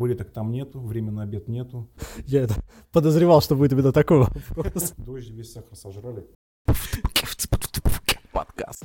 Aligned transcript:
Табуреток 0.00 0.30
там 0.30 0.50
нету, 0.50 0.80
времени 0.80 1.10
на 1.10 1.24
обед 1.24 1.46
нету. 1.46 1.86
Я 2.24 2.44
это 2.44 2.54
подозревал, 2.90 3.42
что 3.42 3.54
будет 3.54 3.74
именно 3.74 3.92
такой 3.92 4.20
вопрос. 4.20 4.94
Дождь 4.96 5.28
весь 5.28 5.52
сахар 5.52 5.76
сожрали. 5.76 6.26
Подкаст. 8.32 8.82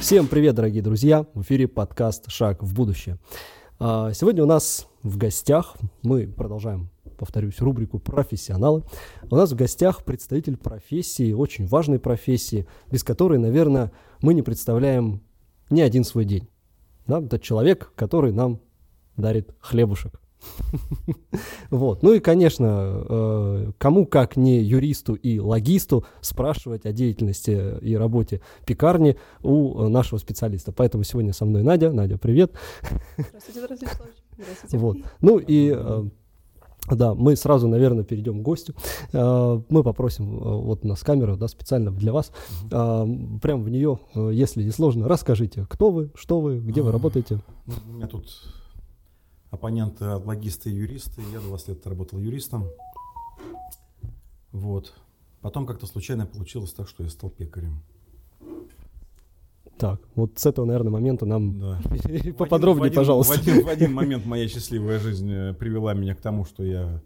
Всем 0.00 0.26
привет, 0.26 0.56
дорогие 0.56 0.82
друзья! 0.82 1.24
В 1.34 1.42
эфире 1.42 1.68
подкаст 1.68 2.28
«Шаг 2.28 2.60
в 2.60 2.74
будущее». 2.74 3.18
А, 3.78 4.12
Сегодня 4.12 4.42
у 4.42 4.46
нас 4.46 4.88
в 5.04 5.16
гостях, 5.16 5.76
мы 6.02 6.26
продолжаем, 6.26 6.90
повторюсь, 7.22 7.60
рубрику 7.60 8.00
«Профессионалы». 8.00 8.82
У 9.30 9.36
нас 9.36 9.52
в 9.52 9.54
гостях 9.54 10.04
представитель 10.04 10.56
профессии, 10.56 11.32
очень 11.32 11.68
важной 11.68 12.00
профессии, 12.00 12.66
без 12.90 13.04
которой, 13.04 13.38
наверное, 13.38 13.92
мы 14.22 14.34
не 14.34 14.42
представляем 14.42 15.22
ни 15.70 15.80
один 15.80 16.02
свой 16.02 16.24
день. 16.24 16.48
Да? 17.06 17.20
Это 17.20 17.38
человек, 17.38 17.92
который 17.94 18.32
нам 18.32 18.60
дарит 19.16 19.54
хлебушек. 19.60 20.20
Вот. 21.70 22.02
Ну 22.02 22.12
и, 22.12 22.18
конечно, 22.18 23.04
э, 23.08 23.72
кому 23.78 24.04
как 24.04 24.36
не 24.36 24.60
юристу 24.60 25.14
и 25.14 25.38
логисту 25.38 26.04
спрашивать 26.22 26.86
о 26.86 26.92
деятельности 26.92 27.78
и 27.80 27.94
работе 27.94 28.40
пекарни 28.66 29.16
у 29.42 29.88
нашего 29.88 30.18
специалиста. 30.18 30.72
Поэтому 30.72 31.04
сегодня 31.04 31.32
со 31.32 31.44
мной 31.44 31.62
Надя. 31.62 31.92
Надя, 31.92 32.18
привет. 32.18 32.52
Здравствуйте, 33.16 33.60
здравствуйте. 33.60 33.96
Вот. 34.72 34.96
Ну 35.20 35.38
и 35.38 35.72
э, 35.72 36.04
да, 36.90 37.14
мы 37.14 37.36
сразу, 37.36 37.68
наверное, 37.68 38.04
перейдем 38.04 38.40
к 38.40 38.42
гостю. 38.42 38.74
Э, 39.12 39.60
Мы 39.68 39.82
попросим, 39.84 40.36
э, 40.36 40.40
вот 40.40 40.84
у 40.84 40.88
нас 40.88 41.00
камера, 41.02 41.36
да, 41.36 41.46
специально 41.48 41.90
для 41.90 42.12
вас, 42.12 42.32
э, 42.70 43.06
прям 43.40 43.62
в 43.62 43.68
нее, 43.68 44.00
если 44.14 44.62
не 44.62 44.72
сложно, 44.72 45.08
расскажите, 45.08 45.66
кто 45.70 45.90
вы, 45.90 46.10
что 46.14 46.40
вы, 46.40 46.58
где 46.58 46.82
вы 46.82 46.90
А. 46.90 46.92
работаете. 46.92 47.40
Ну, 47.66 47.74
у 47.88 47.92
меня 47.92 48.06
тут 48.08 48.26
оппоненты 49.50 50.06
от 50.06 50.26
логисты 50.26 50.70
и 50.70 50.74
юристы. 50.74 51.22
Я 51.32 51.40
20 51.40 51.68
лет 51.68 51.86
работал 51.86 52.18
юристом. 52.18 52.64
Вот. 54.50 54.92
Потом 55.40 55.66
как-то 55.66 55.86
случайно 55.86 56.26
получилось 56.26 56.72
так, 56.72 56.88
что 56.88 57.04
я 57.04 57.10
стал 57.10 57.30
пекарем. 57.30 57.82
Так, 59.82 60.00
вот 60.14 60.38
с 60.38 60.46
этого, 60.46 60.64
наверное, 60.64 60.92
момента 60.92 61.26
нам 61.26 61.58
Да. 61.58 61.80
поподробнее, 62.38 62.82
В 62.82 62.92
один- 62.92 62.96
пожалуйста. 62.96 63.34
В 63.34 63.40
один, 63.42 63.64
в 63.64 63.68
один 63.68 63.92
момент 63.92 64.24
моя 64.26 64.46
счастливая 64.46 65.00
жизнь 65.00 65.28
э, 65.28 65.54
привела 65.54 65.92
меня 65.92 66.14
к 66.14 66.20
тому, 66.20 66.44
что 66.44 66.62
я 66.62 67.02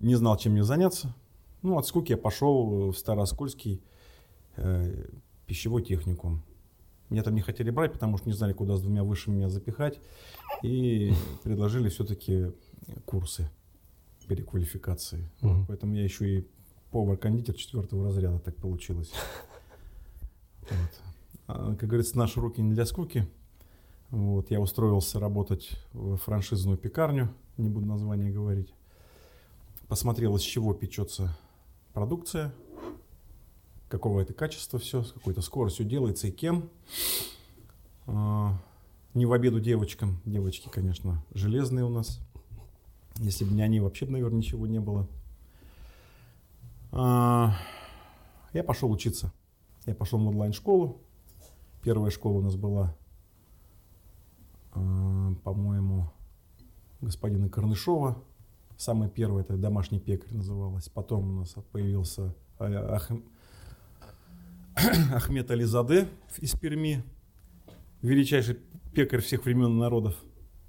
не 0.00 0.14
знал, 0.14 0.36
чем 0.36 0.52
мне 0.52 0.62
заняться. 0.62 1.12
Ну, 1.62 1.76
от 1.76 1.86
скуки 1.88 2.12
я 2.12 2.16
пошел 2.16 2.92
в 2.92 2.96
Старооскольский 2.96 3.82
э, 4.54 5.06
пищевой 5.46 5.82
техникум. 5.82 6.44
Меня 7.10 7.24
там 7.24 7.34
не 7.34 7.40
хотели 7.40 7.70
брать, 7.70 7.92
потому 7.94 8.16
что 8.16 8.28
не 8.28 8.34
знали, 8.36 8.52
куда 8.52 8.76
с 8.76 8.80
двумя 8.80 9.02
высшими 9.02 9.34
меня 9.34 9.48
запихать. 9.48 9.98
И 10.62 11.12
предложили 11.42 11.88
все-таки 11.88 12.52
курсы 13.06 13.50
переквалификации. 14.28 15.28
Мгм. 15.40 15.66
Поэтому 15.66 15.94
я 15.96 16.04
еще 16.04 16.28
и 16.38 16.46
повар-кондитер 16.92 17.54
четвертого 17.56 18.04
разряда, 18.04 18.38
так 18.38 18.54
получилось. 18.54 19.10
Вот. 20.70 21.07
А, 21.48 21.74
Как 21.74 21.88
говорится, 21.88 22.16
наши 22.18 22.40
руки 22.40 22.60
не 22.60 22.74
для 22.74 22.84
скуки. 22.84 23.26
Вот, 24.10 24.50
я 24.50 24.60
устроился 24.60 25.18
работать 25.18 25.70
в 25.92 26.16
франшизную 26.18 26.78
пекарню, 26.78 27.34
не 27.56 27.68
буду 27.68 27.86
название 27.86 28.30
говорить. 28.30 28.72
Посмотрел, 29.86 30.36
из 30.36 30.42
чего 30.42 30.72
печется 30.74 31.36
продукция, 31.92 32.54
какого 33.88 34.20
это 34.20 34.34
качества 34.34 34.78
все, 34.78 35.02
с 35.02 35.12
какой-то 35.12 35.40
скоростью 35.40 35.86
делается 35.86 36.28
и 36.28 36.30
кем. 36.30 36.68
А, 38.06 38.52
Не 39.14 39.24
в 39.26 39.32
обиду 39.32 39.58
девочкам. 39.58 40.20
Девочки, 40.26 40.68
конечно, 40.68 41.24
железные 41.34 41.84
у 41.84 41.88
нас. 41.88 42.20
Если 43.16 43.44
бы 43.44 43.52
не 43.54 43.62
они, 43.62 43.80
вообще, 43.80 44.06
наверное, 44.06 44.38
ничего 44.38 44.66
не 44.66 44.80
было. 44.80 45.08
А, 46.92 47.56
Я 48.52 48.62
пошел 48.64 48.90
учиться. 48.90 49.32
Я 49.86 49.94
пошел 49.94 50.18
в 50.18 50.26
онлайн-школу. 50.28 51.00
Первая 51.82 52.10
школа 52.10 52.38
у 52.38 52.42
нас 52.42 52.56
была, 52.56 52.96
а, 54.72 55.32
по-моему, 55.44 56.10
господина 57.00 57.48
Корнышова. 57.48 58.22
Самая 58.76 59.08
первая, 59.08 59.42
это 59.44 59.56
домашний 59.56 59.98
пекарь 60.00 60.34
называлась. 60.34 60.88
Потом 60.88 61.30
у 61.30 61.40
нас 61.40 61.54
появился 61.72 62.34
Ах- 62.58 63.10
Ахмед 65.12 65.50
Ализаде 65.50 66.08
из 66.38 66.52
Перми. 66.54 67.02
Величайший 68.02 68.58
пекарь 68.94 69.20
всех 69.20 69.44
времен 69.44 69.76
и 69.76 69.80
народов. 69.80 70.16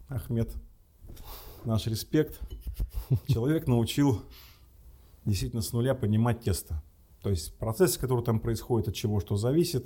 Ахмед. 0.08 0.52
Наш 1.66 1.86
респект. 1.88 2.40
Человек 3.28 3.68
научил 3.68 4.24
действительно 5.26 5.62
с 5.62 5.74
нуля 5.74 5.94
понимать 5.94 6.42
тесто. 6.42 6.82
То 7.22 7.30
есть 7.30 7.56
процессы, 7.58 8.00
которые 8.00 8.24
там 8.26 8.40
происходят, 8.40 8.88
от 8.88 8.96
чего 8.96 9.20
что 9.20 9.36
зависит. 9.36 9.86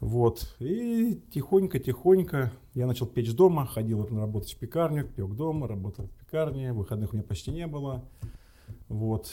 Вот. 0.00 0.56
И 0.58 1.20
тихонько-тихонько 1.30 2.52
я 2.74 2.86
начал 2.86 3.06
печь 3.06 3.34
дома, 3.34 3.66
ходил 3.66 4.06
работать 4.06 4.54
в 4.54 4.58
пекарню, 4.58 5.06
пек 5.06 5.34
дома, 5.34 5.68
работал 5.68 6.06
в 6.06 6.10
пекарне, 6.10 6.72
выходных 6.72 7.12
у 7.12 7.16
меня 7.16 7.22
почти 7.22 7.50
не 7.50 7.66
было. 7.66 8.02
Вот. 8.88 9.30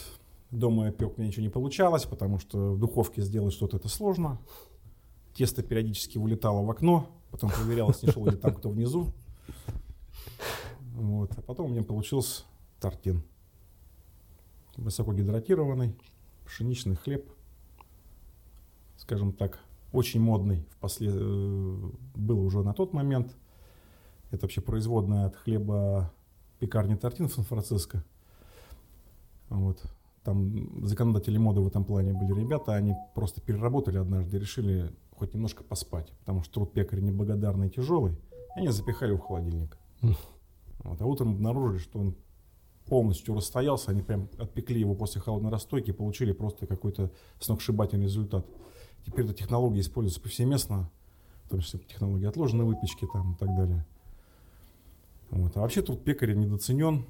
Дома 0.50 0.86
я 0.86 0.92
пек, 0.92 1.16
у 1.16 1.20
меня 1.20 1.28
ничего 1.28 1.42
не 1.42 1.50
получалось, 1.50 2.04
потому 2.04 2.38
что 2.38 2.72
в 2.72 2.78
духовке 2.78 3.22
сделать 3.22 3.54
что-то 3.54 3.78
это 3.78 3.88
сложно. 3.88 4.38
Тесто 5.32 5.62
периодически 5.62 6.18
вылетало 6.18 6.64
в 6.64 6.70
окно, 6.70 7.08
потом 7.30 7.50
проверялось, 7.50 8.02
не 8.02 8.10
шел 8.10 8.26
ли 8.26 8.36
там 8.36 8.54
кто 8.54 8.68
внизу. 8.68 9.12
Вот. 10.94 11.32
А 11.36 11.42
потом 11.42 11.66
у 11.66 11.68
меня 11.70 11.82
получился 11.82 12.44
тортин. 12.80 13.22
Высокогидратированный, 14.76 15.96
пшеничный 16.44 16.96
хлеб, 16.96 17.30
скажем 18.96 19.32
так, 19.32 19.60
очень 19.92 20.20
модный 20.20 20.66
в 20.70 20.76
после... 20.78 21.10
э, 21.12 21.90
был 22.14 22.40
уже 22.40 22.62
на 22.62 22.74
тот 22.74 22.92
момент. 22.92 23.34
Это 24.30 24.42
вообще 24.42 24.60
производная 24.60 25.26
от 25.26 25.36
хлеба 25.36 26.12
пекарни 26.58 26.94
Тортин 26.94 27.28
в 27.28 27.32
Сан-Франциско. 27.32 28.04
Вот. 29.48 29.82
Там 30.24 30.86
законодатели 30.86 31.38
моды 31.38 31.60
в 31.60 31.66
этом 31.66 31.84
плане 31.84 32.12
были 32.12 32.38
ребята, 32.38 32.74
они 32.74 32.94
просто 33.14 33.40
переработали 33.40 33.96
однажды 33.96 34.38
решили 34.38 34.92
хоть 35.16 35.34
немножко 35.34 35.64
поспать, 35.64 36.12
потому 36.20 36.42
что 36.42 36.54
труд 36.54 36.72
пекаря 36.72 37.00
неблагодарный 37.00 37.68
и 37.68 37.70
тяжелый, 37.70 38.12
и 38.56 38.60
они 38.60 38.68
запихали 38.68 39.10
его 39.10 39.20
в 39.20 39.26
холодильник. 39.26 39.78
Вот. 40.84 41.00
А 41.00 41.06
утром 41.06 41.32
обнаружили, 41.32 41.78
что 41.78 41.98
он 41.98 42.14
полностью 42.86 43.34
расстоялся, 43.34 43.90
они 43.90 44.02
прям 44.02 44.28
отпекли 44.38 44.80
его 44.80 44.94
после 44.94 45.20
холодной 45.20 45.50
расстойки 45.50 45.90
и 45.90 45.92
получили 45.92 46.32
просто 46.32 46.66
какой-то 46.66 47.10
сногсшибательный 47.40 48.04
результат. 48.04 48.46
Теперь 49.04 49.24
эта 49.24 49.34
технология 49.34 49.80
используется 49.80 50.20
повсеместно, 50.20 50.90
в 51.44 51.50
том 51.50 51.60
числе 51.60 51.80
технология 51.80 52.28
отложенной 52.28 52.64
выпечки 52.64 53.06
там, 53.12 53.34
и 53.34 53.36
так 53.36 53.48
далее. 53.56 53.86
Вот. 55.30 55.56
А 55.56 55.60
вообще 55.60 55.82
тут 55.82 56.04
пекарь 56.04 56.34
недооценен. 56.34 57.06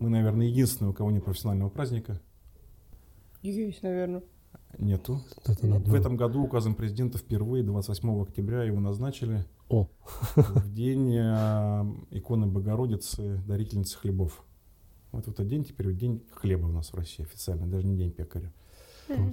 Мы, 0.00 0.10
наверное, 0.10 0.46
единственные, 0.46 0.90
у 0.90 0.94
кого 0.94 1.10
нет 1.10 1.24
профессионального 1.24 1.70
праздника. 1.70 2.20
Есть, 3.42 3.82
наверное. 3.82 4.22
Нету. 4.78 5.20
Это 5.44 5.66
В 5.66 5.94
этом 5.94 6.16
году 6.16 6.42
указом 6.42 6.74
президента 6.74 7.18
впервые 7.18 7.64
28 7.64 8.22
октября 8.22 8.64
его 8.64 8.80
назначили 8.80 9.46
О, 9.68 9.88
в 10.36 10.72
день 10.72 11.14
э, 11.14 11.84
иконы 12.10 12.46
Богородицы, 12.46 13.42
дарительницы 13.46 13.96
хлебов. 13.96 14.44
Вот 15.12 15.26
в 15.26 15.28
этот 15.28 15.46
день 15.46 15.64
теперь 15.64 15.88
вот 15.88 15.96
день 15.96 16.22
хлеба 16.30 16.66
у 16.66 16.72
нас 16.72 16.92
в 16.92 16.94
России 16.94 17.22
официально, 17.22 17.66
даже 17.66 17.86
не 17.86 17.96
день 17.96 18.10
пекаря. 18.10 18.52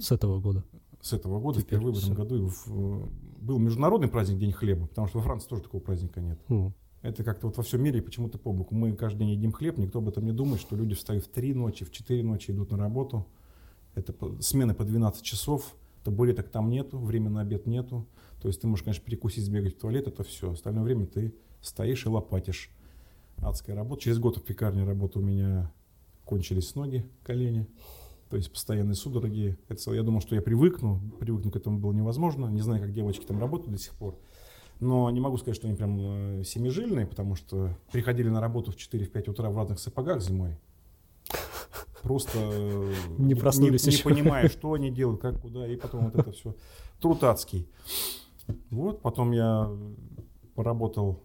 с 0.00 0.12
этого 0.12 0.40
года. 0.40 0.64
С 1.04 1.12
этого 1.12 1.38
года 1.38 1.60
Теперь 1.60 1.78
в 1.80 1.92
всё. 1.92 2.14
году 2.14 2.46
в- 2.48 3.10
был 3.42 3.58
международный 3.58 4.08
праздник 4.08 4.38
День 4.38 4.52
хлеба, 4.52 4.86
потому 4.86 5.06
что 5.06 5.18
во 5.18 5.24
Франции 5.24 5.48
тоже 5.50 5.62
такого 5.62 5.82
праздника 5.82 6.18
нет. 6.22 6.38
Ну, 6.48 6.72
Это 7.02 7.22
как-то 7.22 7.48
вот 7.48 7.58
во 7.58 7.62
всем 7.62 7.82
мире 7.82 8.00
почему-то 8.00 8.38
по 8.38 8.50
боку. 8.54 8.74
Мы 8.74 8.94
каждый 8.96 9.18
день 9.18 9.28
едим 9.32 9.52
хлеб, 9.52 9.76
никто 9.76 9.98
об 9.98 10.08
этом 10.08 10.24
не 10.24 10.32
думает, 10.32 10.62
что 10.62 10.74
люди 10.76 10.94
встают 10.94 11.26
в 11.26 11.28
три 11.28 11.52
ночи, 11.52 11.84
в 11.84 11.90
четыре 11.90 12.22
ночи, 12.22 12.50
идут 12.52 12.70
на 12.70 12.78
работу. 12.78 13.26
Это 13.94 14.14
смены 14.40 14.72
по 14.72 14.82
12 14.84 15.22
часов, 15.22 15.76
табуреток 16.04 16.48
там 16.48 16.70
нету, 16.70 16.98
времени 16.98 17.28
на 17.34 17.42
обед 17.42 17.66
нету. 17.66 18.06
То 18.40 18.48
есть 18.48 18.62
ты 18.62 18.66
можешь, 18.66 18.82
конечно, 18.84 19.04
перекусить, 19.04 19.44
сбегать 19.44 19.76
в 19.76 19.80
туалет, 19.80 20.08
это 20.08 20.22
все. 20.22 20.52
Остальное 20.52 20.82
время 20.84 21.04
ты 21.06 21.34
стоишь 21.60 22.06
и 22.06 22.08
лопатишь. 22.08 22.70
Адская 23.36 23.76
работа. 23.76 24.00
Через 24.00 24.18
год 24.18 24.38
в 24.38 24.42
пекарне 24.42 24.84
работы 24.84 25.18
у 25.18 25.22
меня 25.22 25.70
кончились 26.24 26.74
ноги, 26.74 27.04
колени. 27.22 27.66
То 28.30 28.36
есть 28.36 28.50
постоянные 28.50 28.94
судороги. 28.94 29.58
Это, 29.68 29.92
я 29.94 30.02
думал, 30.02 30.20
что 30.20 30.34
я 30.34 30.42
привыкну. 30.42 31.00
Привыкнуть 31.20 31.52
к 31.52 31.56
этому 31.56 31.78
было 31.78 31.92
невозможно. 31.92 32.46
Не 32.46 32.62
знаю, 32.62 32.80
как 32.80 32.92
девочки 32.92 33.24
там 33.24 33.38
работают 33.38 33.72
до 33.72 33.78
сих 33.78 33.94
пор. 33.94 34.18
Но 34.80 35.08
не 35.10 35.20
могу 35.20 35.36
сказать, 35.36 35.56
что 35.56 35.68
они 35.68 35.76
прям 35.76 35.98
э, 36.00 36.44
семижильные, 36.44 37.06
потому 37.06 37.36
что 37.36 37.76
приходили 37.92 38.28
на 38.28 38.40
работу 38.40 38.72
в 38.72 38.76
4-5 38.76 39.30
утра 39.30 39.50
в 39.50 39.56
разных 39.56 39.78
сапогах 39.78 40.20
зимой. 40.20 40.58
просто 42.02 42.38
э, 42.38 42.94
Не 43.18 43.34
проснулись 43.34 43.86
не, 43.86 43.92
еще. 43.92 44.04
понимая, 44.04 44.48
что 44.48 44.72
они 44.72 44.90
делают, 44.90 45.20
как, 45.20 45.40
куда, 45.40 45.66
и 45.66 45.76
потом 45.76 46.06
вот 46.06 46.16
это 46.16 46.32
все. 46.32 46.56
Труд 47.00 47.22
адский. 47.22 47.68
Вот, 48.70 49.00
потом 49.00 49.32
я 49.32 49.70
поработал 50.54 51.22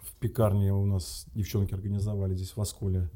в 0.00 0.14
пекарне, 0.18 0.72
у 0.72 0.86
нас 0.86 1.26
девчонки 1.34 1.74
организовали 1.74 2.34
здесь 2.34 2.56
в 2.56 2.60
Осколе 2.60 3.10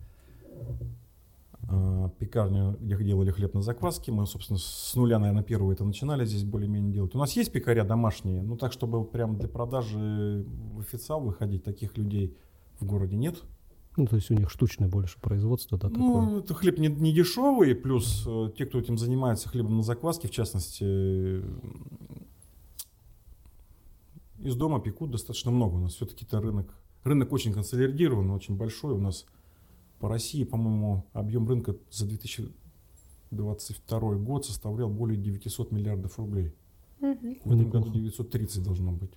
пекарню, 2.18 2.76
где 2.80 2.96
делали 3.04 3.30
хлеб 3.30 3.54
на 3.54 3.62
закваске. 3.62 4.12
Мы, 4.12 4.26
собственно, 4.26 4.58
с 4.58 4.94
нуля, 4.94 5.18
наверное, 5.18 5.42
первого 5.42 5.72
это 5.72 5.84
начинали 5.84 6.24
здесь 6.24 6.44
более-менее 6.44 6.92
делать. 6.92 7.14
У 7.14 7.18
нас 7.18 7.32
есть 7.36 7.52
пекаря 7.52 7.84
домашние, 7.84 8.42
ну 8.42 8.56
так, 8.56 8.72
чтобы 8.72 9.04
прям 9.04 9.36
для 9.36 9.48
продажи 9.48 10.44
в 10.74 10.80
официал 10.80 11.20
выходить, 11.20 11.62
таких 11.62 11.96
людей 11.96 12.36
в 12.80 12.86
городе 12.86 13.16
нет. 13.16 13.42
Ну, 13.96 14.06
то 14.06 14.16
есть 14.16 14.30
у 14.30 14.34
них 14.34 14.50
штучное 14.50 14.88
больше 14.88 15.20
производство, 15.20 15.76
да, 15.76 15.88
такое. 15.88 16.02
Ну, 16.02 16.38
это 16.38 16.54
хлеб 16.54 16.78
не, 16.78 16.88
не 16.88 17.12
дешевый, 17.12 17.74
плюс 17.74 18.24
э, 18.26 18.50
те, 18.56 18.64
кто 18.64 18.78
этим 18.78 18.96
занимается, 18.96 19.48
хлебом 19.48 19.78
на 19.78 19.82
закваске, 19.82 20.28
в 20.28 20.30
частности, 20.30 20.84
э, 20.86 21.42
из 24.38 24.54
дома 24.54 24.80
пекут 24.80 25.10
достаточно 25.10 25.50
много. 25.50 25.74
У 25.74 25.80
нас 25.80 25.94
все-таки 25.94 26.24
это 26.24 26.40
рынок. 26.40 26.74
Рынок 27.02 27.32
очень 27.32 27.52
консолидирован, 27.52 28.30
очень 28.30 28.56
большой. 28.56 28.94
У 28.94 29.00
нас 29.00 29.26
по 30.00 30.08
России, 30.08 30.42
по-моему, 30.44 31.04
объем 31.12 31.46
рынка 31.46 31.76
за 31.90 32.06
2022 32.06 34.14
год 34.16 34.44
составлял 34.44 34.88
более 34.88 35.18
900 35.18 35.70
миллиардов 35.70 36.18
рублей. 36.18 36.54
Мгм. 37.00 37.38
В 37.44 37.52
этом 37.52 37.70
году 37.70 37.92
930 37.92 38.62
должно 38.62 38.92
быть. 38.92 39.12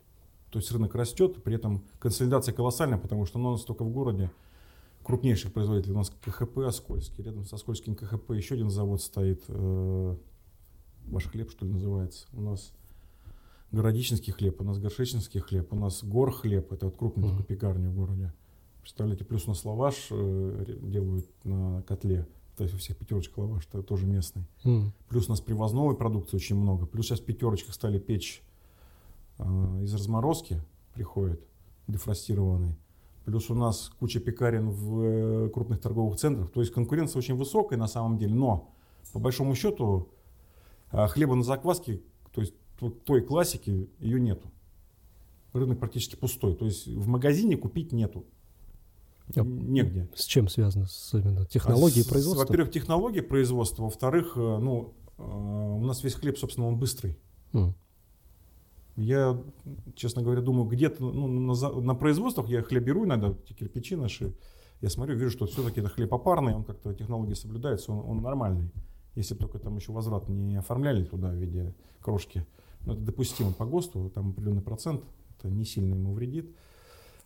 То 0.51 0.59
есть 0.59 0.71
рынок 0.71 0.93
растет, 0.93 1.41
при 1.41 1.55
этом 1.55 1.83
консолидация 1.99 2.53
колоссальная, 2.53 2.99
потому 2.99 3.25
что 3.25 3.39
у 3.39 3.51
нас 3.51 3.63
только 3.63 3.83
в 3.83 3.91
городе 3.91 4.29
крупнейших 5.03 5.53
производителей. 5.53 5.93
У 5.93 5.97
нас 5.97 6.11
КХП 6.21 6.59
Оскольский, 6.59 7.23
рядом 7.23 7.45
с 7.45 7.53
Оскольским 7.53 7.95
КХП 7.95 8.31
еще 8.31 8.55
один 8.55 8.69
завод 8.69 9.01
стоит. 9.01 9.43
э, 9.47 10.15
Ваш 11.05 11.25
хлеб, 11.25 11.49
что 11.49 11.65
ли, 11.65 11.71
называется. 11.71 12.27
У 12.33 12.41
нас 12.41 12.71
Городищенский 13.71 14.31
хлеб, 14.31 14.61
у 14.61 14.63
нас 14.63 14.79
Горшечнинский 14.79 15.39
хлеб, 15.39 15.73
у 15.73 15.75
нас 15.75 16.03
Гор 16.03 16.31
хлеб, 16.31 16.71
это 16.71 16.85
вот 16.85 16.95
крупная 16.95 17.31
только 17.31 17.43
пекарня 17.43 17.89
в 17.89 17.95
городе. 17.95 18.31
Представляете, 18.83 19.23
плюс 19.23 19.45
у 19.45 19.51
нас 19.51 19.63
лаваш 19.63 20.07
э, 20.11 20.65
делают 20.81 21.25
на 21.45 21.81
котле. 21.83 22.27
То 22.57 22.63
есть 22.63 22.75
у 22.75 22.77
всех 22.77 22.97
пятерочка 22.97 23.39
лаваш, 23.39 23.65
это 23.69 23.81
тоже 23.81 24.05
местный. 24.05 24.43
М. 24.65 24.91
Плюс 25.07 25.27
у 25.27 25.29
нас 25.31 25.39
привозной 25.39 25.95
продукции 25.95 26.35
очень 26.35 26.57
много. 26.57 26.85
Плюс 26.85 27.07
сейчас 27.07 27.21
в 27.21 27.23
пятерочках 27.25 27.73
стали 27.73 27.97
печь 27.97 28.43
э, 29.37 29.43
из 29.83 29.93
разморозки, 29.93 30.61
приходит 30.93 31.41
дефростированный. 31.87 32.77
Плюс 33.23 33.49
у 33.49 33.55
нас 33.55 33.89
куча 33.99 34.19
пекарен 34.19 34.69
в 34.69 35.01
э, 35.01 35.49
крупных 35.49 35.79
торговых 35.79 36.17
центрах. 36.19 36.51
То 36.51 36.59
есть 36.59 36.73
конкуренция 36.73 37.19
очень 37.19 37.35
высокая 37.35 37.79
на 37.79 37.87
самом 37.87 38.17
деле. 38.17 38.35
Но 38.35 38.75
по 39.13 39.19
большому 39.19 39.55
счету 39.55 40.09
э, 40.91 41.07
хлеба 41.07 41.35
на 41.35 41.43
закваске, 41.43 42.01
то 42.33 42.41
есть 42.41 42.53
той 43.05 43.21
классики, 43.21 43.89
ее 43.99 44.19
нету. 44.19 44.51
Рынок 45.53 45.79
практически 45.79 46.17
пустой. 46.17 46.53
То 46.53 46.65
есть 46.65 46.85
в 46.85 47.07
магазине 47.07 47.55
купить 47.55 47.93
нету. 47.93 48.25
А 49.35 49.41
Негде. 49.41 50.09
С 50.13 50.25
чем 50.25 50.47
связано 50.47 50.85
с 50.87 51.13
именно 51.13 51.45
технологией 51.45 52.05
А 52.05 52.09
производства? 52.09 52.45
Во-первых, 52.45 52.71
технологии 52.71 53.21
производства. 53.21 53.83
Во-вторых, 53.83 54.33
э, 54.35 54.39
ну, 54.39 54.93
э, 55.17 55.23
у 55.23 55.83
нас 55.85 56.03
весь 56.03 56.15
хлеб, 56.15 56.37
собственно, 56.37 56.67
он 56.67 56.77
быстрый. 56.77 57.17
М. 57.53 57.75
Я, 58.95 59.41
честно 59.95 60.21
говоря, 60.21 60.41
думаю, 60.41 60.67
где-то 60.67 61.03
ну, 61.03 61.27
на, 61.27 61.81
на 61.81 61.95
производствах 61.95 62.47
я 62.47 62.61
хлеб 62.61 62.83
беру 62.83 63.05
иногда, 63.05 63.29
эти 63.43 63.53
кирпичи 63.53 63.95
наши, 63.95 64.35
я 64.81 64.89
смотрю, 64.89 65.15
вижу, 65.15 65.31
что 65.31 65.45
все-таки 65.47 65.79
это 65.79 65.89
хлеб 65.89 66.13
опарный, 66.13 66.53
он 66.53 66.63
как-то 66.63 66.93
технологии 66.93 67.33
соблюдается, 67.33 67.91
он, 67.91 68.17
он 68.17 68.21
нормальный. 68.21 68.71
Если 69.15 69.33
только 69.33 69.57
там 69.57 69.75
еще 69.77 69.91
возврат 69.91 70.27
не 70.27 70.57
оформляли 70.57 71.05
туда 71.05 71.29
в 71.29 71.35
виде 71.35 71.73
крошки. 72.01 72.45
Но 72.81 72.93
это 72.93 73.01
допустимо 73.01 73.53
по 73.53 73.65
ГОСТу, 73.65 74.11
там 74.13 74.31
определенный 74.31 74.61
процент, 74.61 75.03
это 75.37 75.49
не 75.49 75.65
сильно 75.65 75.93
ему 75.93 76.13
вредит. 76.13 76.53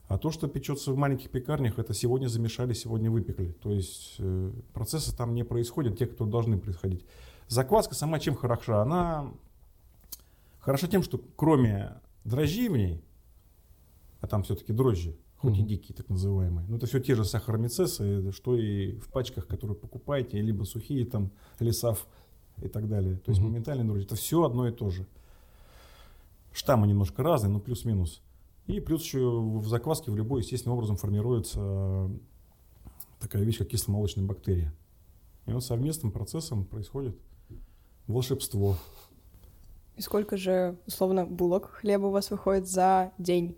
А 0.07 0.17
то, 0.17 0.31
что 0.31 0.47
печется 0.47 0.93
в 0.93 0.97
маленьких 0.97 1.29
пекарнях, 1.29 1.79
это 1.79 1.93
сегодня 1.93 2.27
замешали, 2.27 2.73
сегодня 2.73 3.11
выпекли. 3.11 3.51
То 3.61 3.71
есть 3.71 4.15
э, 4.19 4.51
процессы 4.73 5.15
там 5.15 5.33
не 5.35 5.43
происходят, 5.43 5.97
те, 5.97 6.05
кто 6.05 6.25
должны 6.25 6.57
происходить. 6.57 7.05
Закваска 7.49 7.93
сама 7.93 8.19
чем 8.19 8.35
хороша? 8.35 8.81
Она 8.81 9.29
хороша 10.59 10.87
тем, 10.87 11.03
что 11.03 11.19
кроме 11.35 11.93
дрожжей 12.23 12.69
в 12.69 12.77
ней, 12.77 13.01
а 14.21 14.27
там 14.27 14.43
все-таки 14.43 14.71
дрожжи, 14.71 15.15
хоть 15.37 15.57
и 15.57 15.59
Мгм. 15.59 15.67
дикие 15.67 15.95
так 15.95 16.07
называемые, 16.09 16.65
но 16.69 16.77
это 16.77 16.87
все 16.87 16.99
те 17.01 17.13
же 17.15 17.25
сахаромицессы, 17.25 18.31
что 18.31 18.55
и 18.55 18.93
в 18.99 19.09
пачках, 19.09 19.45
которые 19.45 19.75
покупаете, 19.75 20.41
либо 20.41 20.63
сухие 20.63 21.05
там 21.05 21.31
лесав 21.59 22.07
и 22.61 22.69
так 22.69 22.87
далее. 22.87 23.17
То 23.17 23.31
есть 23.31 23.41
Мгм. 23.41 23.49
моментальные 23.49 23.85
дрожжи. 23.85 24.05
Это 24.05 24.15
все 24.15 24.43
одно 24.43 24.69
и 24.69 24.71
то 24.71 24.89
же. 24.89 25.05
Штаммы 26.53 26.87
немножко 26.87 27.23
разные, 27.23 27.51
но 27.51 27.59
плюс-минус. 27.59 28.21
И 28.67 28.79
плюс 28.81 29.03
еще 29.03 29.19
в 29.39 29.67
закваске 29.67 30.11
в 30.11 30.15
любой 30.15 30.41
естественным 30.41 30.75
образом 30.77 30.97
формируется 30.97 32.09
такая 33.19 33.43
вещь, 33.43 33.57
как 33.59 33.69
кисломолочная 33.69 34.25
бактерия. 34.25 34.73
И 35.45 35.51
вот 35.51 35.63
совместным 35.63 36.11
процессом 36.11 36.65
происходит 36.65 37.17
волшебство. 38.07 38.75
И 39.95 40.01
сколько 40.01 40.37
же, 40.37 40.77
условно, 40.85 41.25
булок 41.25 41.71
хлеба 41.71 42.07
у 42.07 42.11
вас 42.11 42.29
выходит 42.29 42.67
за 42.67 43.13
день? 43.17 43.57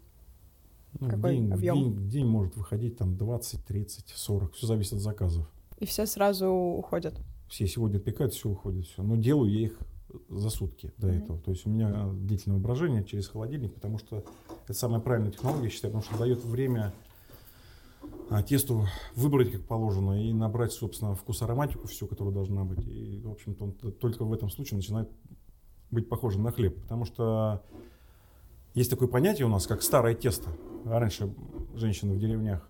Ну, 1.00 1.08
в, 1.08 1.10
Какой 1.10 1.36
день, 1.36 1.52
объем? 1.52 1.76
день- 1.76 2.10
день 2.10 2.26
может 2.26 2.56
выходить 2.56 2.98
там 2.98 3.18
20, 3.18 3.66
30, 3.66 4.10
40. 4.16 4.54
Все 4.54 4.68
зависит 4.68 4.94
от 4.94 5.00
заказов. 5.00 5.50
И 5.80 5.86
все 5.86 6.06
сразу 6.06 6.48
уходят. 6.48 7.16
Все 7.48 7.66
сегодня 7.68 7.98
отпекают, 7.98 8.34
все 8.34 8.50
уходит, 8.50 8.86
все. 8.86 9.02
Но 9.04 9.16
делаю 9.16 9.52
я 9.52 9.62
их 9.66 9.80
за 10.30 10.50
сутки 10.50 10.94
до 10.98 11.08
Мгм. 11.08 11.18
этого. 11.18 11.40
То 11.40 11.52
есть 11.52 11.66
у 11.66 11.70
меня 11.70 12.10
длительное 12.14 12.60
брожение 12.60 13.04
через 13.04 13.28
холодильник, 13.28 13.74
потому 13.74 13.98
что 13.98 14.24
это 14.64 14.74
самая 14.74 15.00
правильная 15.00 15.32
технология, 15.32 15.66
я 15.66 15.70
считаю, 15.70 15.94
потому 15.94 16.10
что 16.12 16.24
дает 16.24 16.44
время 16.44 16.94
а, 18.30 18.44
тесту 18.44 18.86
выбрать 19.16 19.52
как 19.52 19.66
положено 19.66 20.24
и 20.24 20.32
набрать, 20.34 20.72
собственно, 20.72 21.16
вкус 21.16 21.42
ароматику 21.42 21.88
всю, 21.88 22.08
которая 22.08 22.34
должна 22.34 22.64
быть. 22.64 22.86
И, 22.88 23.22
в 23.24 23.32
общем-то, 23.32 23.64
он 23.66 23.72
только 23.74 24.24
в 24.24 24.32
этом 24.34 24.50
случае 24.50 24.78
начинает 24.78 25.10
быть 25.92 26.08
похожим 26.08 26.44
на 26.44 26.52
хлеб. 26.52 26.80
Потому 26.82 27.06
что 27.06 27.64
есть 28.76 28.90
такое 28.90 29.08
понятие 29.08 29.48
у 29.48 29.50
нас, 29.50 29.66
как 29.66 29.82
старое 29.82 30.14
тесто. 30.14 30.50
А 30.86 31.00
раньше 31.00 31.34
женщины 31.76 32.14
в 32.14 32.20
деревнях, 32.20 32.70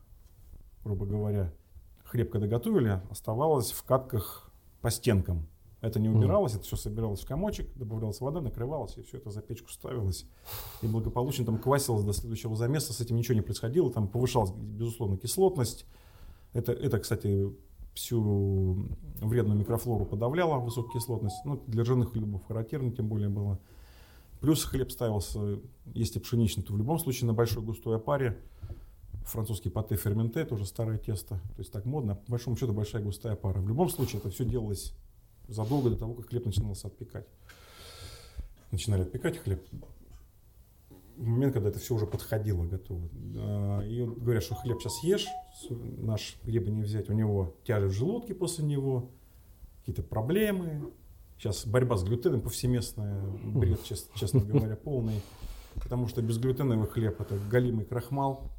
грубо 0.83 1.05
говоря, 1.05 1.53
хлеб 2.05 2.31
когда 2.31 2.47
готовили, 2.47 3.01
оставалось 3.09 3.71
в 3.71 3.83
катках 3.83 4.49
по 4.81 4.89
стенкам. 4.89 5.45
Это 5.81 5.99
не 5.99 6.09
убиралось, 6.09 6.55
это 6.55 6.63
все 6.63 6.75
собиралось 6.75 7.21
в 7.21 7.25
комочек, 7.25 7.73
добавлялась 7.75 8.19
вода, 8.19 8.41
накрывалось, 8.41 8.97
и 8.97 9.01
все 9.01 9.17
это 9.17 9.29
за 9.29 9.41
печку 9.41 9.69
ставилось. 9.69 10.25
И 10.81 10.87
благополучно 10.87 11.45
там 11.45 11.57
квасилось 11.57 12.03
до 12.03 12.11
следующего 12.11 12.55
замеса, 12.55 12.91
с 12.91 12.99
этим 12.99 13.15
ничего 13.15 13.35
не 13.35 13.41
происходило, 13.41 13.89
там 13.89 14.09
повышалась, 14.09 14.51
безусловно, 14.51 15.15
кислотность. 15.17 15.85
Это, 16.51 16.73
это 16.73 16.99
кстати, 16.99 17.49
всю 17.93 18.87
вредную 19.21 19.57
микрофлору 19.57 20.05
подавляло, 20.05 20.59
высокая 20.59 20.99
кислотность. 20.99 21.37
Ну, 21.45 21.61
для 21.67 21.85
жирных 21.85 22.11
хлебов 22.11 22.45
характерно 22.45 22.91
тем 22.91 23.07
более 23.07 23.29
было. 23.29 23.57
Плюс 24.41 24.63
хлеб 24.65 24.91
ставился, 24.91 25.59
если 25.93 26.19
пшеничный, 26.19 26.63
то 26.63 26.73
в 26.73 26.77
любом 26.77 26.99
случае 26.99 27.27
на 27.27 27.33
большой 27.33 27.63
густой 27.63 27.97
опаре. 27.97 28.37
Французский 29.25 29.69
пате 29.69 29.95
ферменте, 29.95 30.43
тоже 30.43 30.65
старое 30.65 30.97
тесто. 30.97 31.35
То 31.35 31.59
есть 31.59 31.71
так 31.71 31.85
модно. 31.85 32.15
По 32.15 32.31
большому 32.31 32.55
счету 32.57 32.73
большая 32.73 33.03
густая 33.03 33.35
пара. 33.35 33.59
В 33.59 33.67
любом 33.67 33.89
случае 33.89 34.19
это 34.19 34.29
все 34.29 34.43
делалось 34.43 34.93
задолго 35.49 35.89
до 35.89 35.97
того, 35.97 36.13
как 36.13 36.27
хлеб 36.29 36.45
начинался 36.45 36.87
отпекать. 36.87 37.27
Начинали 38.71 39.01
отпекать 39.01 39.37
хлеб. 39.37 39.61
В 41.17 41.25
момент, 41.25 41.53
когда 41.53 41.69
это 41.69 41.79
все 41.79 41.95
уже 41.95 42.05
подходило, 42.07 42.63
готово. 42.65 43.09
А, 43.35 43.81
И 43.81 44.05
говорят, 44.05 44.43
что 44.43 44.55
хлеб 44.55 44.79
сейчас 44.79 45.03
ешь, 45.03 45.27
наш 45.69 46.37
бы 46.43 46.69
не 46.71 46.81
взять, 46.83 47.09
у 47.09 47.13
него 47.13 47.55
тяжесть 47.65 47.95
в 47.95 47.97
желудке 47.97 48.33
после 48.33 48.63
него, 48.65 49.09
какие-то 49.79 50.03
проблемы. 50.03 50.91
Сейчас 51.37 51.65
борьба 51.65 51.97
с 51.97 52.03
глютеном 52.03 52.41
повсеместная, 52.41 53.21
бред, 53.43 53.83
чес- 53.83 54.09
честно 54.15 54.41
говоря, 54.41 54.75
полный. 54.75 55.21
Потому 55.75 56.07
что 56.07 56.21
безглютеновый 56.21 56.87
хлеб 56.87 57.19
это 57.19 57.37
галимый 57.49 57.85
крахмал. 57.85 58.49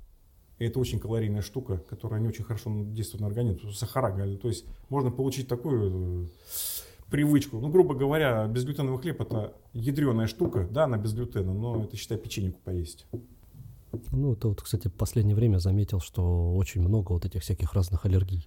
И 0.61 0.67
это 0.67 0.79
очень 0.79 1.01
калорийная 1.01 1.41
штука, 1.41 1.79
которая 1.89 2.21
не 2.21 2.29
очень 2.29 2.45
хорошо 2.45 2.71
действует 2.85 3.23
на 3.23 3.27
организм. 3.29 3.73
Сахара. 3.73 4.13
То 4.37 4.49
есть 4.49 4.67
можно 4.91 5.11
получить 5.11 5.49
такую 5.49 6.27
э, 6.27 6.27
привычку. 7.11 7.59
Ну, 7.61 7.71
грубо 7.71 7.95
говоря, 7.95 8.47
безглютеновый 8.47 9.01
хлеб 9.01 9.23
это 9.23 9.55
ядреная 9.73 10.27
штука, 10.27 10.69
да, 10.71 10.85
она 10.85 10.99
без 10.99 11.15
глютена, 11.15 11.55
но 11.55 11.83
это 11.83 11.97
считай 11.97 12.19
печеньку 12.19 12.61
поесть. 12.63 13.07
Ну, 14.13 14.35
это 14.35 14.49
вот, 14.49 14.61
кстати, 14.61 14.89
в 14.89 14.93
последнее 14.93 15.35
время 15.35 15.57
заметил, 15.59 15.99
что 15.99 16.55
очень 16.55 16.83
много 16.83 17.13
вот 17.13 17.25
этих 17.25 17.41
всяких 17.41 17.73
разных 17.73 18.05
аллергий 18.05 18.47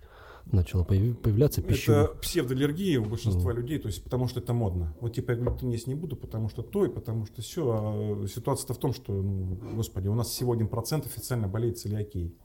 начало 0.52 0.84
появи- 0.84 1.14
появляться 1.16 1.62
Это 1.62 1.70
пищевых. 1.70 2.20
псевдоаллергия 2.22 3.00
у 3.00 3.06
большинства 3.06 3.52
Ну. 3.52 3.58
людей, 3.60 3.80
то 3.80 3.88
есть 3.88 4.04
потому 4.04 4.28
что 4.28 4.40
это 4.40 4.54
модно. 4.54 4.96
Вот 5.00 5.14
типа 5.14 5.32
я 5.32 5.38
глютен 5.38 5.70
есть 5.70 5.88
не 5.88 5.96
буду, 5.96 6.16
потому 6.16 6.50
что 6.50 6.62
то 6.62 6.86
и 6.86 6.90
потому 6.90 7.26
что 7.26 7.42
все. 7.42 7.64
А 7.72 8.28
ситуация-то 8.28 8.74
в 8.74 8.78
том, 8.78 8.94
что, 8.94 9.14
ну, 9.14 9.58
господи, 9.76 10.08
у 10.08 10.16
нас 10.16 10.28
всего 10.30 10.54
один 10.54 10.68
процент 10.68 11.06
официально 11.06 11.48
болеет 11.48 11.78
целиакией. 11.78 12.36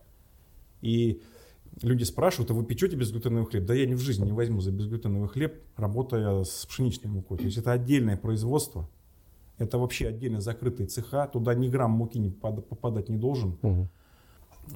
И 0.81 1.21
люди 1.83 2.05
спрашивают, 2.05 2.51
а 2.51 2.55
вы 2.55 2.65
печете 2.65 2.97
безглютеновый 2.97 3.47
хлеб? 3.47 3.65
Да 3.67 3.75
я 3.75 3.85
ни 3.87 3.95
в 3.95 3.99
жизни 4.01 4.25
не 4.27 4.33
возьму 4.33 4.61
за 4.61 4.71
безглютеновый 4.73 5.29
хлеб, 5.29 5.63
работая 5.77 6.45
с 6.45 6.67
пшеничной 6.67 7.11
мукой. 7.11 7.39
То 7.39 7.45
есть 7.45 7.59
это 7.59 7.73
отдельное 7.73 8.17
производство, 8.17 8.89
это 9.59 9.77
вообще 9.79 10.07
отдельно 10.09 10.41
закрытые 10.41 10.87
цеха, 10.87 11.27
туда 11.27 11.55
ни 11.55 11.69
грамм 11.69 11.91
муки 11.91 12.19
не 12.19 12.31
попадать 12.31 13.09
не 13.09 13.17
должен, 13.17 13.59
Мгм. 13.63 13.89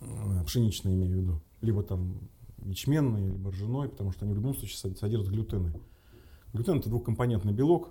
э, 0.01 0.45
пшеничный 0.45 0.95
имею 0.95 1.13
в 1.13 1.21
виду, 1.21 1.41
либо 1.61 1.83
там 1.85 2.19
ячменный, 2.65 3.31
либо 3.31 3.51
ржаной, 3.51 3.89
потому 3.89 4.13
что 4.13 4.25
они 4.25 4.35
в 4.35 4.37
любом 4.37 4.55
случае 4.55 4.77
сод- 4.77 4.99
содержат 4.99 5.29
глютены. 5.29 5.73
Глютен 6.53 6.79
это 6.79 6.89
двухкомпонентный 6.89 7.53
белок, 7.53 7.91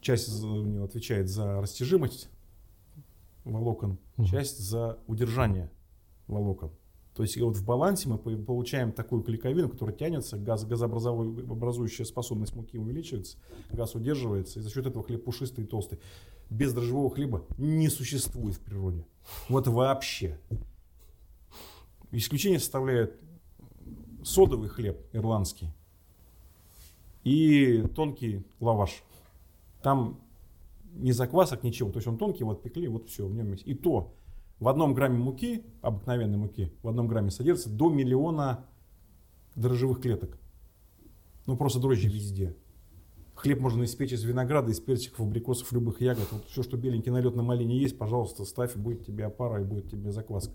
часть 0.00 0.28
из- 0.28 0.42
у 0.44 0.64
него 0.64 0.84
отвечает 0.84 1.28
за 1.28 1.60
растяжимость 1.60 2.28
волокон, 3.44 3.98
часть 4.30 4.58
за 4.58 4.98
удержание 5.06 5.70
волокон. 6.26 6.70
То 7.14 7.22
есть 7.24 7.36
вот 7.40 7.56
в 7.56 7.64
балансе 7.64 8.08
мы 8.08 8.16
по- 8.18 8.30
получаем 8.36 8.92
такую 8.92 9.22
клейковину, 9.22 9.68
которая 9.68 9.96
тянется, 9.96 10.36
газ, 10.36 10.64
газообразующая 10.64 12.04
способность 12.04 12.54
муки 12.54 12.78
увеличивается, 12.78 13.38
газ 13.72 13.94
удерживается, 13.96 14.60
и 14.60 14.62
за 14.62 14.70
счет 14.70 14.86
этого 14.86 15.02
хлеб 15.02 15.24
пушистый 15.24 15.64
и 15.64 15.66
толстый. 15.66 15.98
Без 16.50 16.72
дрожжевого 16.72 17.10
хлеба 17.10 17.44
не 17.58 17.88
существует 17.88 18.54
в 18.54 18.60
природе. 18.60 19.04
Вот 19.48 19.66
вообще. 19.66 20.38
Исключение 22.12 22.58
составляет 22.60 23.20
содовый 24.22 24.68
хлеб 24.68 25.00
ирландский 25.12 25.70
и 27.24 27.84
тонкий 27.94 28.44
лаваш. 28.60 29.02
Там 29.82 30.20
ни 30.94 31.10
заквасок, 31.10 31.62
ничего. 31.62 31.90
То 31.90 31.98
есть 31.98 32.08
он 32.08 32.18
тонкий, 32.18 32.44
вот 32.44 32.62
пекли, 32.62 32.88
вот 32.88 33.08
все, 33.08 33.26
в 33.26 33.34
нем 33.34 33.52
есть. 33.52 33.66
И 33.66 33.74
то 33.74 34.14
в 34.58 34.68
одном 34.68 34.94
грамме 34.94 35.18
муки, 35.18 35.64
обыкновенной 35.82 36.38
муки, 36.38 36.72
в 36.82 36.88
одном 36.88 37.06
грамме 37.06 37.30
содержится 37.30 37.70
до 37.70 37.90
миллиона 37.90 38.64
дрожжевых 39.54 40.00
клеток. 40.00 40.38
Ну 41.46 41.56
просто 41.56 41.80
дрожжи 41.80 42.08
везде. 42.08 42.56
Хлеб 43.34 43.60
можно 43.60 43.84
испечь 43.84 44.12
из 44.12 44.24
винограда, 44.24 44.72
из 44.72 44.80
персиков, 44.80 45.20
абрикосов, 45.20 45.70
любых 45.72 46.00
ягод. 46.00 46.26
Вот 46.32 46.44
все, 46.46 46.64
что 46.64 46.76
беленький 46.76 47.12
налет 47.12 47.36
на 47.36 47.42
малине 47.42 47.78
есть, 47.78 47.96
пожалуйста, 47.96 48.44
ставь, 48.44 48.74
будет 48.74 49.06
тебе 49.06 49.26
опара, 49.26 49.60
и 49.60 49.64
будет 49.64 49.88
тебе 49.88 50.10
закваска. 50.10 50.54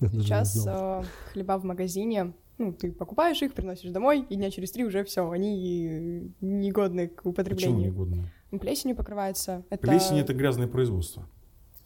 Сейчас 0.00 0.66
э, 0.66 1.02
хлеба 1.32 1.58
в 1.58 1.64
магазине, 1.64 2.32
ну, 2.58 2.72
ты 2.72 2.92
покупаешь 2.92 3.40
их, 3.42 3.54
приносишь 3.54 3.90
домой, 3.90 4.26
и 4.28 4.36
дня 4.36 4.50
через 4.50 4.72
три 4.72 4.84
уже 4.84 5.04
все, 5.04 5.30
они 5.30 6.32
негодны 6.40 7.08
к 7.08 7.16
Почему 7.16 7.30
употреблению. 7.30 7.92
негодно? 7.92 8.30
Ну, 8.50 8.58
Плесенью 8.58 8.96
покрывается. 8.96 9.64
Это... 9.70 9.86
Плесень 9.86 10.18
это 10.18 10.34
грязное 10.34 10.66
производство. 10.66 11.28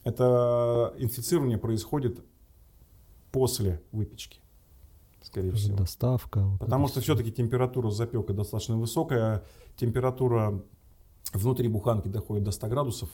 Это 0.05 0.95
инфицирование 0.99 1.59
происходит 1.59 2.21
после 3.31 3.83
выпечки, 3.93 4.41
скорее 5.23 5.53
всего. 5.53 5.77
Доставка. 5.77 6.41
вот 6.41 6.61
Потому 6.61 6.89
что 6.89 7.01
все-таки 7.01 7.33
температура 7.33 7.91
запека 7.91 8.33
достаточно 8.33 8.77
высокая. 8.77 9.45
Температура 9.77 10.63
внутри 11.33 11.69
буханки 11.69 12.09
доходит 12.09 12.45
до 12.45 12.51
100 12.51 12.69
градусов. 12.69 13.11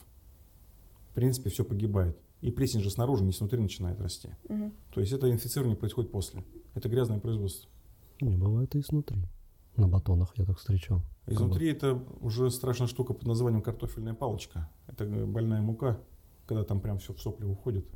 В 1.11 1.15
принципе, 1.15 1.51
все 1.51 1.65
погибает. 1.65 2.19
И 2.41 2.51
плесень 2.51 2.81
же 2.81 2.91
снаружи, 2.91 3.25
не 3.25 3.33
снутри 3.33 3.61
начинает 3.61 4.01
расти. 4.01 4.31
Мгм. 4.49 4.73
То 4.93 5.01
есть 5.01 5.13
это 5.13 5.31
инфицирование 5.31 5.77
происходит 5.77 6.13
после. 6.13 6.45
Это 6.75 6.89
грязное 6.89 7.19
производство. 7.19 7.69
Не, 8.21 8.37
бывает 8.37 8.75
и 8.75 8.81
изнутри. 8.81 9.23
На 9.77 9.89
батонах 9.89 10.33
я 10.37 10.45
так 10.45 10.59
встречал. 10.59 11.03
Изнутри 11.27 11.69
это 11.69 12.03
уже 12.21 12.51
страшная 12.51 12.89
штука 12.89 13.13
под 13.13 13.27
названием 13.27 13.63
картофельная 13.63 14.15
палочка. 14.15 14.69
Это 14.87 15.05
больная 15.05 15.61
мука, 15.61 16.01
когда 16.47 16.65
там 16.65 16.81
прям 16.81 16.99
все 16.99 17.13
в 17.13 17.21
сопли 17.21 17.45
уходит. 17.45 17.87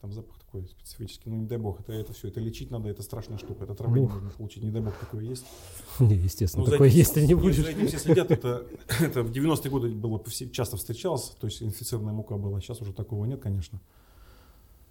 Там 0.00 0.12
запах 0.12 0.38
такой 0.38 0.68
специфический. 0.68 1.28
Ну, 1.28 1.36
не 1.36 1.46
дай 1.46 1.58
бог, 1.58 1.80
это, 1.80 1.92
это 1.92 2.12
все, 2.12 2.28
это 2.28 2.38
лечить 2.38 2.70
надо, 2.70 2.88
это 2.88 3.02
страшная 3.02 3.36
штука. 3.36 3.64
Это 3.64 3.72
отравление 3.72 4.08
Ну. 4.08 4.14
можно 4.14 4.30
получить, 4.30 4.62
не 4.62 4.70
дай 4.70 4.80
бог 4.80 4.96
такое 4.96 5.24
есть. 5.24 5.44
Не, 5.98 6.14
естественно, 6.14 6.64
Ну, 6.64 6.70
такое 6.70 6.88
есть 6.88 7.14
ты 7.14 7.26
не 7.26 7.34
будешь. 7.34 7.56
За 7.56 7.70
этим 7.70 7.88
все 7.88 7.98
следят. 7.98 8.30
Это, 8.30 8.64
это 9.00 9.24
в 9.24 9.32
90-е 9.32 9.70
годы 9.70 9.88
было 9.88 10.22
часто 10.52 10.76
встречалось, 10.76 11.30
то 11.40 11.48
есть 11.48 11.62
инфицированная 11.62 12.12
мука 12.12 12.36
была. 12.36 12.60
Сейчас 12.60 12.80
уже 12.80 12.92
такого 12.92 13.24
нет, 13.24 13.40
конечно. 13.40 13.80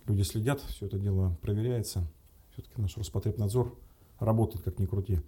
Люди 0.07 0.23
следят, 0.23 0.59
все 0.61 0.87
это 0.87 0.99
дело 0.99 1.37
проверяется. 1.41 2.05
Все-таки 2.51 2.81
наш 2.81 2.97
Роспотребнадзор 2.97 3.73
работает 4.19 4.65
как 4.65 4.79
ни 4.79 4.85
крути. 4.85 5.21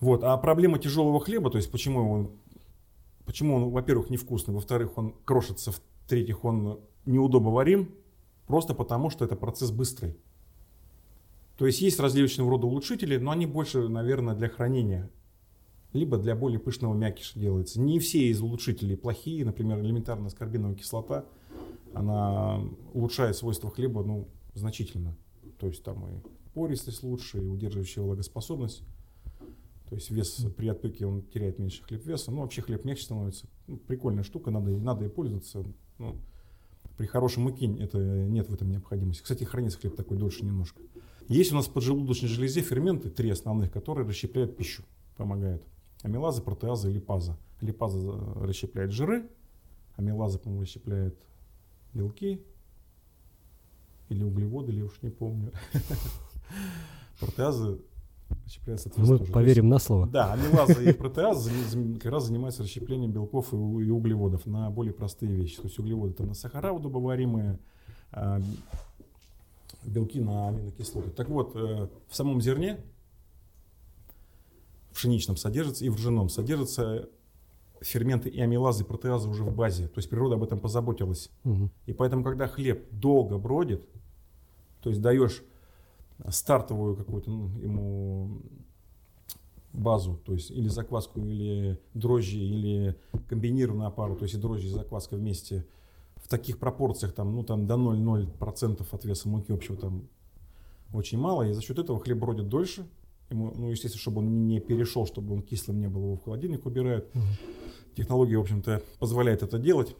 Вот. 0.00 0.24
А 0.24 0.36
проблема 0.38 0.78
тяжелого 0.78 1.20
хлеба, 1.20 1.50
то 1.50 1.58
есть 1.58 1.70
почему 1.70 2.10
он, 2.10 2.30
почему 3.24 3.56
он, 3.56 3.70
во-первых, 3.70 4.08
невкусный, 4.08 4.54
во-вторых, 4.54 4.96
он 4.96 5.14
крошится, 5.24 5.72
в-третьих, 5.72 6.44
он 6.44 6.80
неудобоварим, 7.06 7.94
просто 8.46 8.74
потому 8.74 9.10
что 9.10 9.24
это 9.24 9.36
процесс 9.36 9.70
быстрый. 9.70 10.16
То 11.58 11.66
есть 11.66 11.80
есть 11.80 11.98
различного 12.00 12.50
рода 12.50 12.66
улучшители, 12.66 13.16
но 13.16 13.30
они 13.30 13.46
больше, 13.46 13.88
наверное, 13.88 14.34
для 14.34 14.48
хранения 14.48 15.10
либо 15.96 16.18
для 16.18 16.36
более 16.36 16.58
пышного 16.58 16.94
мякиша 16.94 17.38
делается. 17.38 17.80
Не 17.80 17.98
все 17.98 18.28
из 18.28 18.40
улучшителей 18.40 18.96
плохие, 18.96 19.44
например, 19.44 19.80
элементарная 19.80 20.28
аскорбиновая 20.28 20.76
кислота, 20.76 21.24
она 21.94 22.60
улучшает 22.92 23.36
свойства 23.36 23.70
хлеба 23.70 24.04
ну, 24.04 24.28
значительно. 24.54 25.16
То 25.58 25.66
есть 25.66 25.82
там 25.82 26.06
и 26.06 26.20
пористость 26.54 27.02
лучше, 27.02 27.38
и 27.38 27.46
удерживающая 27.46 28.02
влагоспособность. 28.02 28.82
То 29.88 29.94
есть 29.94 30.10
вес 30.10 30.44
при 30.56 30.68
отпеке 30.68 31.06
он 31.06 31.22
теряет 31.22 31.58
меньше 31.58 31.82
хлеб 31.84 32.04
веса. 32.04 32.30
Ну, 32.30 32.42
вообще 32.42 32.60
хлеб 32.60 32.84
мягче 32.84 33.04
становится. 33.04 33.46
Ну, 33.66 33.76
прикольная 33.76 34.24
штука, 34.24 34.50
надо, 34.50 34.70
надо 34.70 35.04
ей 35.04 35.10
пользоваться. 35.10 35.64
Ну, 35.98 36.16
при 36.96 37.06
хорошей 37.06 37.40
муке 37.40 37.66
это, 37.78 37.98
нет 37.98 38.48
в 38.48 38.54
этом 38.54 38.70
необходимости. 38.70 39.22
Кстати, 39.22 39.44
хранится 39.44 39.78
хлеб 39.78 39.96
такой 39.96 40.16
дольше 40.16 40.44
немножко. 40.44 40.80
Есть 41.28 41.52
у 41.52 41.56
нас 41.56 41.66
в 41.66 41.72
поджелудочной 41.72 42.28
железе 42.28 42.60
ферменты, 42.62 43.10
три 43.10 43.30
основных, 43.30 43.70
которые 43.72 44.06
расщепляют 44.06 44.56
пищу, 44.56 44.84
помогают. 45.16 45.62
Амилаза, 46.02 46.40
протеаза 46.40 46.88
липаза. 46.88 47.36
Липаза 47.60 47.98
э, 47.98 48.44
расщепляет 48.44 48.92
жиры, 48.92 49.28
амилаза, 49.96 50.38
по-моему, 50.38 50.62
расщепляет 50.62 51.18
белки 51.92 52.42
или 54.08 54.22
углеводы, 54.22 54.72
или 54.72 54.78
я 54.78 54.84
уж 54.84 55.02
не 55.02 55.10
помню. 55.10 55.52
Протеаза 57.20 57.78
расщепляет, 58.44 58.80
соответственно, 58.80 59.06
Мы 59.06 59.18
тоже. 59.18 59.30
То 59.30 59.34
поверим 59.34 59.68
на 59.68 59.78
слово. 59.78 60.02
есть, 60.02 60.12
Да, 60.12 60.32
амилаза 60.32 60.82
и 60.82 60.92
протеаза 60.92 61.50
как 62.00 62.12
раз 62.12 62.26
занимаются 62.26 62.62
расщеплением 62.62 63.12
белков 63.12 63.52
и 63.52 63.56
и 63.56 63.90
углеводов 63.90 64.46
на 64.46 64.70
более 64.70 64.92
простые 64.92 65.32
вещи. 65.32 65.56
То 65.56 65.64
есть 65.64 65.78
углеводы 65.78 66.14
там 66.14 66.28
на 66.28 66.34
сахара 66.34 66.72
удобоваримые, 66.72 67.58
а 68.12 68.40
белки 69.84 70.20
на 70.20 70.48
аминокислоты. 70.48 71.10
Так 71.10 71.28
вот, 71.28 71.54
э, 71.54 71.88
в 72.08 72.16
самом 72.16 72.40
зерне, 72.40 72.78
в 74.90 74.94
пшеничном 74.94 75.36
содержится 75.36 75.84
и 75.84 75.88
в 75.88 75.96
ржаном 75.96 76.28
содержатся 76.28 77.08
ферменты 77.80 78.28
и 78.28 78.40
амилазы, 78.40 78.82
и 78.82 78.86
протеазы 78.86 79.28
уже 79.28 79.44
в 79.44 79.54
базе. 79.54 79.88
То 79.88 79.98
есть 79.98 80.08
природа 80.08 80.36
об 80.36 80.42
этом 80.42 80.58
позаботилась. 80.58 81.30
Мгм. 81.44 81.70
И 81.86 81.92
поэтому, 81.92 82.24
когда 82.24 82.48
хлеб 82.48 82.88
долго 82.90 83.38
бродит, 83.38 83.86
то 84.82 84.90
есть 84.90 85.02
даешь 85.02 85.42
стартовую 86.28 86.96
какую-то 86.96 87.30
ну, 87.30 87.48
ему 87.60 88.42
базу, 89.72 90.18
то 90.24 90.32
есть 90.32 90.50
или 90.50 90.68
закваску, 90.68 91.20
или 91.20 91.78
дрожжи, 91.94 92.38
или 92.38 92.96
комбинированную 93.28 93.88
опару, 93.88 94.16
то 94.16 94.24
есть 94.24 94.34
и 94.34 94.38
дрожжи, 94.38 94.66
и 94.66 94.70
закваска 94.70 95.16
вместе 95.16 95.66
в 96.16 96.28
таких 96.28 96.58
пропорциях, 96.58 97.12
там, 97.12 97.34
ну, 97.34 97.44
там 97.44 97.66
до 97.66 97.74
0,0% 97.74 98.86
от 98.90 99.04
веса 99.04 99.28
муки 99.28 99.52
общего 99.52 99.76
там 99.76 100.08
очень 100.92 101.18
мало, 101.18 101.42
и 101.42 101.52
за 101.52 101.62
счет 101.62 101.78
этого 101.78 102.00
хлеб 102.00 102.18
бродит 102.18 102.48
дольше, 102.48 102.86
ему, 103.30 103.52
ну, 103.54 103.70
естественно, 103.70 104.00
чтобы 104.00 104.18
он 104.18 104.46
не 104.46 104.60
перешел, 104.60 105.06
чтобы 105.06 105.34
он 105.34 105.42
кислым 105.42 105.80
не 105.80 105.88
был, 105.88 106.02
его 106.02 106.16
в 106.16 106.24
холодильник 106.24 106.64
убирают. 106.64 107.14
Мгм. 107.14 107.24
Технология, 107.96 108.38
в 108.38 108.42
общем-то, 108.42 108.82
позволяет 108.98 109.42
это 109.42 109.58
делать. 109.58 109.96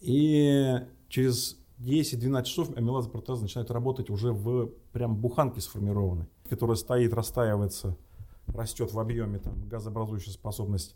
И 0.00 0.80
через 1.08 1.56
10-12 1.80 2.44
часов 2.44 2.76
амилаза 2.76 3.08
протеаза 3.08 3.42
начинает 3.42 3.70
работать 3.70 4.10
уже 4.10 4.32
в 4.32 4.68
прям 4.92 5.16
буханке 5.16 5.60
сформированной, 5.60 6.26
которая 6.48 6.76
стоит, 6.76 7.12
растаивается, 7.14 7.96
растет 8.46 8.92
в 8.92 8.98
объеме, 9.00 9.38
там, 9.38 9.68
газообразующая 9.68 10.32
способность 10.32 10.94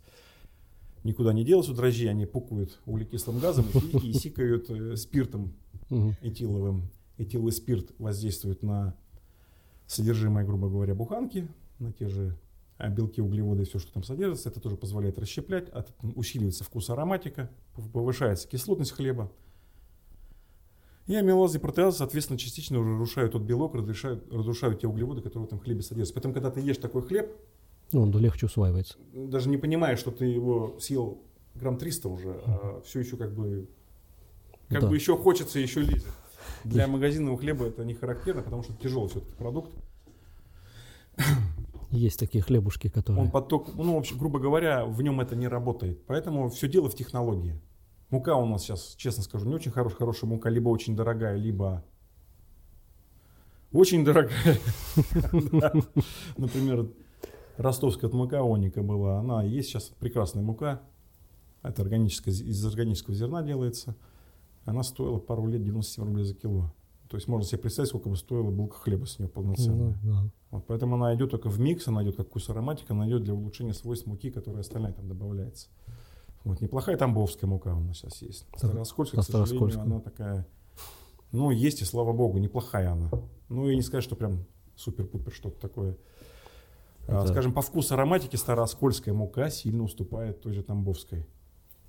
никуда 1.04 1.32
не 1.32 1.44
делась 1.44 1.68
у 1.68 1.74
дрожжей, 1.74 2.10
они 2.10 2.26
пукают 2.26 2.80
углекислым 2.86 3.38
газом 3.38 3.66
и, 4.02 4.08
и 4.08 4.12
сикают 4.14 4.70
э, 4.70 4.96
спиртом 4.96 5.54
этиловым. 6.22 6.90
Этиловый 7.18 7.52
спирт 7.52 7.92
воздействует 7.98 8.62
на 8.62 8.96
содержимое, 9.86 10.44
грубо 10.44 10.68
говоря, 10.68 10.94
буханки, 10.94 11.46
на 11.78 11.92
те 11.92 12.08
же 12.08 12.36
белки, 12.90 13.20
углеводы 13.20 13.62
и 13.62 13.66
все, 13.66 13.78
что 13.78 13.92
там 13.92 14.02
содержится. 14.02 14.48
Это 14.48 14.60
тоже 14.60 14.76
позволяет 14.76 15.18
расщеплять, 15.18 15.68
усиливается 16.16 16.64
вкус 16.64 16.90
ароматика, 16.90 17.50
пов- 17.76 17.90
повышается 17.90 18.48
кислотность 18.48 18.92
хлеба. 18.92 19.30
И 21.06 21.14
амилазы 21.14 21.58
и 21.58 21.60
протеазы, 21.60 21.98
соответственно, 21.98 22.38
частично 22.38 22.78
разрушают 22.78 23.32
тот 23.32 23.42
белок, 23.42 23.74
разрушают, 23.74 24.32
разрушают 24.32 24.80
те 24.80 24.86
углеводы, 24.86 25.20
которые 25.20 25.44
в 25.44 25.46
этом 25.48 25.60
хлебе 25.60 25.82
содержатся. 25.82 26.14
Поэтому, 26.14 26.32
когда 26.32 26.50
ты 26.50 26.60
ешь 26.60 26.78
такой 26.78 27.02
хлеб, 27.02 27.30
Ну, 27.92 28.02
он 28.02 28.18
легче 28.18 28.46
усваивается. 28.46 28.96
даже 29.12 29.48
не 29.50 29.58
понимаешь, 29.58 29.98
что 29.98 30.10
ты 30.10 30.24
его 30.24 30.76
съел 30.80 31.22
грамм 31.54 31.76
300 31.76 32.08
уже, 32.08 32.40
а 32.46 32.80
все 32.86 33.00
еще 33.00 33.16
как 33.18 33.34
бы, 33.34 33.68
как 34.70 34.80
Да. 34.80 34.88
бы 34.88 34.94
еще 34.94 35.16
хочется, 35.16 35.58
еще 35.58 35.82
лезет. 35.82 36.06
Для 36.64 36.86
магазинного 36.86 37.36
хлеба 37.36 37.66
это 37.66 37.84
не 37.84 37.94
характерно, 37.94 38.40
потому 38.42 38.62
что 38.62 38.72
тяжелый 38.72 39.08
все-таки 39.08 39.32
продукт. 39.34 39.72
Есть 41.90 42.18
такие 42.18 42.42
хлебушки, 42.42 42.88
которые... 42.88 43.24
Он 43.24 43.30
поток, 43.30 43.74
ну, 43.76 43.94
в 43.94 43.98
общем, 43.98 44.18
грубо 44.18 44.40
говоря, 44.40 44.84
в 44.84 45.00
нем 45.02 45.20
это 45.20 45.36
не 45.36 45.46
работает. 45.48 46.04
Поэтому 46.06 46.48
все 46.48 46.66
дело 46.68 46.88
в 46.88 46.94
технологии. 46.96 47.60
Мука 48.10 48.36
у 48.36 48.46
нас 48.46 48.62
сейчас, 48.62 48.94
честно 48.96 49.22
скажу, 49.22 49.46
не 49.46 49.54
очень 49.54 49.70
хорошая. 49.70 49.98
Хорошая 49.98 50.30
мука 50.30 50.48
либо 50.48 50.68
очень 50.68 50.96
дорогая, 50.96 51.36
либо 51.36 51.84
очень 53.72 54.04
дорогая. 54.04 54.58
Например, 56.36 56.88
ростовская 57.56 58.10
мука 58.10 58.40
Оника 58.42 58.82
была. 58.82 59.18
Она 59.18 59.42
есть 59.42 59.68
сейчас 59.68 59.90
прекрасная 59.98 60.42
мука. 60.42 60.80
Это 61.62 61.82
органическая, 61.82 62.32
из 62.32 62.64
органического 62.64 63.14
зерна 63.14 63.42
делается. 63.42 63.96
Она 64.64 64.82
стоила 64.82 65.18
пару 65.18 65.46
лет 65.46 65.62
97 65.62 66.04
рублей 66.04 66.24
за 66.24 66.34
кило. 66.34 66.72
То 67.08 67.16
есть 67.16 67.28
можно 67.28 67.46
себе 67.46 67.58
представить, 67.58 67.88
сколько 67.88 68.08
бы 68.08 68.16
стоила 68.16 68.50
булка 68.50 68.78
хлеба 68.78 69.06
с 69.06 69.18
нее 69.18 69.28
полноценная. 69.28 69.98
Ну, 70.02 70.12
да. 70.12 70.30
Вот, 70.50 70.66
поэтому 70.66 70.94
она 70.96 71.14
идет 71.14 71.30
только 71.30 71.48
в 71.48 71.58
микс, 71.60 71.86
она 71.88 72.02
идет 72.02 72.16
как 72.16 72.28
вкус 72.28 72.48
ароматика, 72.48 72.94
она 72.94 73.08
идет 73.08 73.24
для 73.24 73.34
улучшения 73.34 73.74
свойств 73.74 74.06
муки, 74.06 74.30
которая 74.30 74.60
остальная 74.60 74.92
там 74.92 75.08
добавляется. 75.08 75.68
Вот, 76.44 76.60
неплохая 76.60 76.96
тамбовская 76.96 77.48
мука 77.48 77.74
у 77.74 77.80
нас 77.80 77.96
сейчас 77.98 78.20
есть. 78.22 78.46
Староскольская, 78.56 79.20
А 79.20 79.22
к 79.22 79.26
сожалению, 79.26 79.46
Староскольская? 79.46 79.82
она 79.84 80.00
такая, 80.00 80.46
ну, 81.32 81.50
есть 81.50 81.80
и 81.80 81.84
слава 81.84 82.12
богу, 82.12 82.38
неплохая 82.38 82.90
она. 82.92 83.10
Ну, 83.48 83.68
и 83.68 83.74
не 83.74 83.82
сказать, 83.82 84.04
что 84.04 84.14
прям 84.14 84.44
супер-пупер 84.76 85.32
что-то 85.32 85.58
такое. 85.60 85.96
А, 87.08 87.22
Это- 87.22 87.28
скажем, 87.32 87.52
по 87.52 87.62
вкусу 87.62 87.94
ароматики 87.94 88.36
староскольская 88.36 89.14
мука 89.14 89.48
сильно 89.50 89.82
уступает 89.82 90.42
той 90.42 90.52
же 90.52 90.62
тамбовской. 90.62 91.26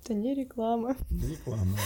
Это 0.04 0.14
не 0.14 0.34
реклама. 0.34 0.94
Реклама. 1.10 1.76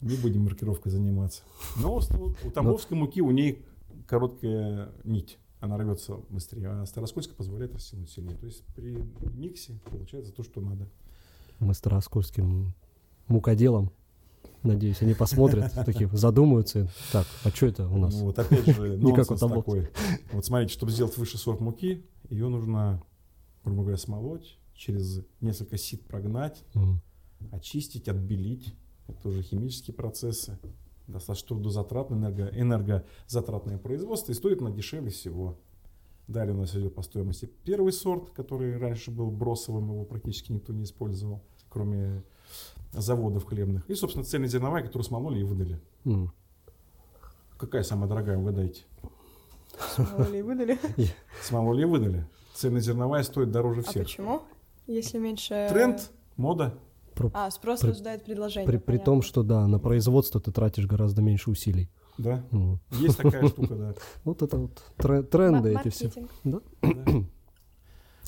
Не 0.00 0.16
будем 0.16 0.42
маркировкой 0.44 0.92
заниматься. 0.92 1.42
Но 1.80 1.96
у 1.96 2.50
тамбовской 2.50 2.96
муки 2.96 3.20
у 3.22 3.30
ней 3.30 3.64
короткая 4.06 4.92
нить. 5.04 5.38
Она 5.58 5.78
рвется 5.78 6.16
быстрее, 6.28 6.68
а 6.68 6.86
староскольская 6.86 7.34
позволяет 7.34 7.74
растянуть 7.74 8.10
сильнее. 8.10 8.36
То 8.36 8.46
есть 8.46 8.62
при 8.76 8.96
миксе 9.34 9.80
получается 9.90 10.32
то, 10.32 10.42
что 10.42 10.60
надо. 10.60 10.88
Мы 11.58 11.74
староскольским 11.74 12.74
мукоделом. 13.28 13.90
Надеюсь, 14.62 15.00
они 15.02 15.14
посмотрят, 15.14 15.72
такие 15.86 16.08
задумаются. 16.08 16.90
Так, 17.12 17.26
а 17.44 17.50
что 17.50 17.66
это 17.66 17.88
у 17.88 17.96
нас? 17.98 18.14
Ну, 18.14 18.24
вот 18.26 18.38
опять 18.38 18.66
же, 18.66 18.96
нонсенс 18.96 19.40
такой. 19.40 19.88
Вот 20.32 20.44
смотрите, 20.44 20.72
чтобы 20.72 20.92
сделать 20.92 21.16
высший 21.16 21.38
сорт 21.38 21.60
муки, 21.60 22.04
ее 22.28 22.48
нужно, 22.48 23.02
грубо 23.64 23.82
говоря, 23.82 23.96
смолоть, 23.96 24.58
через 24.74 25.20
несколько 25.40 25.78
сит 25.78 26.06
прогнать, 26.06 26.64
очистить, 27.52 28.08
отбелить. 28.08 28.74
Это 29.08 29.28
уже 29.28 29.42
химические 29.42 29.94
процессы. 29.94 30.58
Достаточно 31.06 31.48
трудозатратное, 31.48 32.18
энерго, 32.18 32.50
энергозатратное 32.52 33.78
производство 33.78 34.32
и 34.32 34.34
стоит 34.34 34.60
на 34.60 34.72
дешевле 34.72 35.10
всего. 35.10 35.60
Далее 36.28 36.54
у 36.54 36.58
нас 36.58 36.74
идет 36.74 36.94
по 36.94 37.02
стоимости 37.02 37.48
первый 37.64 37.92
сорт, 37.92 38.30
который 38.30 38.76
раньше 38.78 39.10
был 39.12 39.30
бросовым, 39.30 39.90
его 39.92 40.04
практически 40.04 40.50
никто 40.52 40.72
не 40.72 40.82
использовал, 40.82 41.40
кроме 41.68 42.24
заводов 42.92 43.44
хлебных. 43.44 43.88
И, 43.88 43.94
собственно, 43.94 44.24
цельнозерновая, 44.24 44.82
которую 44.82 45.04
смололи 45.04 45.40
и 45.40 45.44
выдали. 45.44 45.80
М. 46.04 46.32
Какая 47.58 47.84
самая 47.84 48.08
дорогая, 48.08 48.38
угадайте? 48.38 48.82
Смололи 49.94 50.38
и 50.38 50.42
выдали. 50.42 50.78
Смололи 51.42 51.82
и 51.82 51.84
выдали. 51.84 52.26
Цельнозерновая 52.54 53.22
стоит 53.22 53.50
дороже 53.52 53.82
А 53.86 53.90
всех. 53.90 54.02
почему? 54.04 54.42
Если 54.86 55.18
меньше... 55.18 55.68
Тренд, 55.70 56.10
мода. 56.36 56.74
Про- 57.14 57.30
А, 57.34 57.50
спрос 57.50 57.80
При- 57.80 57.88
рождает 57.90 58.24
предложение. 58.24 58.78
При, 58.80 58.98
том, 58.98 59.22
что 59.22 59.42
да, 59.42 59.66
на 59.68 59.78
производство 59.78 60.40
ты 60.40 60.50
тратишь 60.52 60.86
гораздо 60.86 61.22
меньше 61.22 61.50
усилий. 61.50 61.88
Да, 62.18 62.42
М. 62.52 62.80
есть 62.92 63.16
такая 63.18 63.46
штука, 63.48 63.74
да. 63.74 63.94
Вот 64.24 64.42
это 64.42 64.56
вот 64.56 64.82
тре- 64.96 65.22
тренды 65.22 65.76
эти 65.78 65.88
все. 65.90 66.10
Да? 66.44 66.60
Да. 66.82 66.88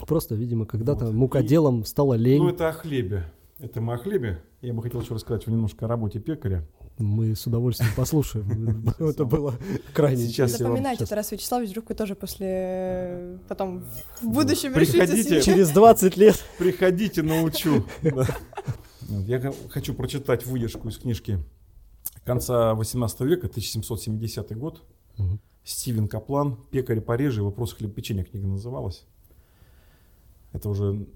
Просто, 0.06 0.34
видимо, 0.34 0.66
когда-то 0.66 1.06
Вот. 1.06 1.14
мукоделом 1.14 1.84
стало 1.84 2.14
лень. 2.14 2.42
Ну, 2.42 2.50
это 2.50 2.68
о 2.68 2.72
хлебе. 2.72 3.24
Это 3.58 3.80
мы 3.80 3.94
о 3.94 3.98
хлебе. 3.98 4.40
Я 4.60 4.72
бы 4.72 4.82
хотел 4.82 5.00
еще 5.00 5.14
рассказать 5.14 5.46
немножко 5.48 5.86
о 5.86 5.88
работе 5.88 6.20
пекаря. 6.20 6.64
Мы 6.98 7.34
с 7.34 7.46
удовольствием 7.46 7.90
послушаем. 7.96 8.92
Это 8.98 9.24
было 9.24 9.54
крайне 9.94 10.26
Сейчас 10.26 10.56
Запоминайте, 10.58 11.06
Тарас 11.06 11.32
Вячеславович, 11.32 11.70
вдруг 11.70 11.88
вы 11.88 11.94
тоже 11.96 12.14
после... 12.14 12.46
э, 12.50 13.38
Потом 13.48 13.84
в 14.20 14.28
будущем 14.28 14.74
решите. 14.76 15.42
Через 15.42 15.70
20 15.70 16.16
лет. 16.16 16.36
Приходите, 16.58 17.22
научу. 17.22 17.84
Я 19.08 19.52
хочу 19.70 19.94
прочитать 19.94 20.44
выдержку 20.46 20.88
из 20.88 20.98
книжки 20.98 21.38
конца 22.24 22.74
18 22.74 23.20
века, 23.20 23.48
1770 23.48 24.56
год. 24.56 24.82
Мгм. 25.16 25.40
Стивен 25.64 26.08
Каплан, 26.08 26.56
«Пекарь 26.70 27.00
Парижа 27.00 27.42
вопрос 27.42 27.74
хлебопечения» 27.74 28.24
книга 28.24 28.46
называлась. 28.46 29.06
Это 30.52 30.68
уже, 30.70 31.06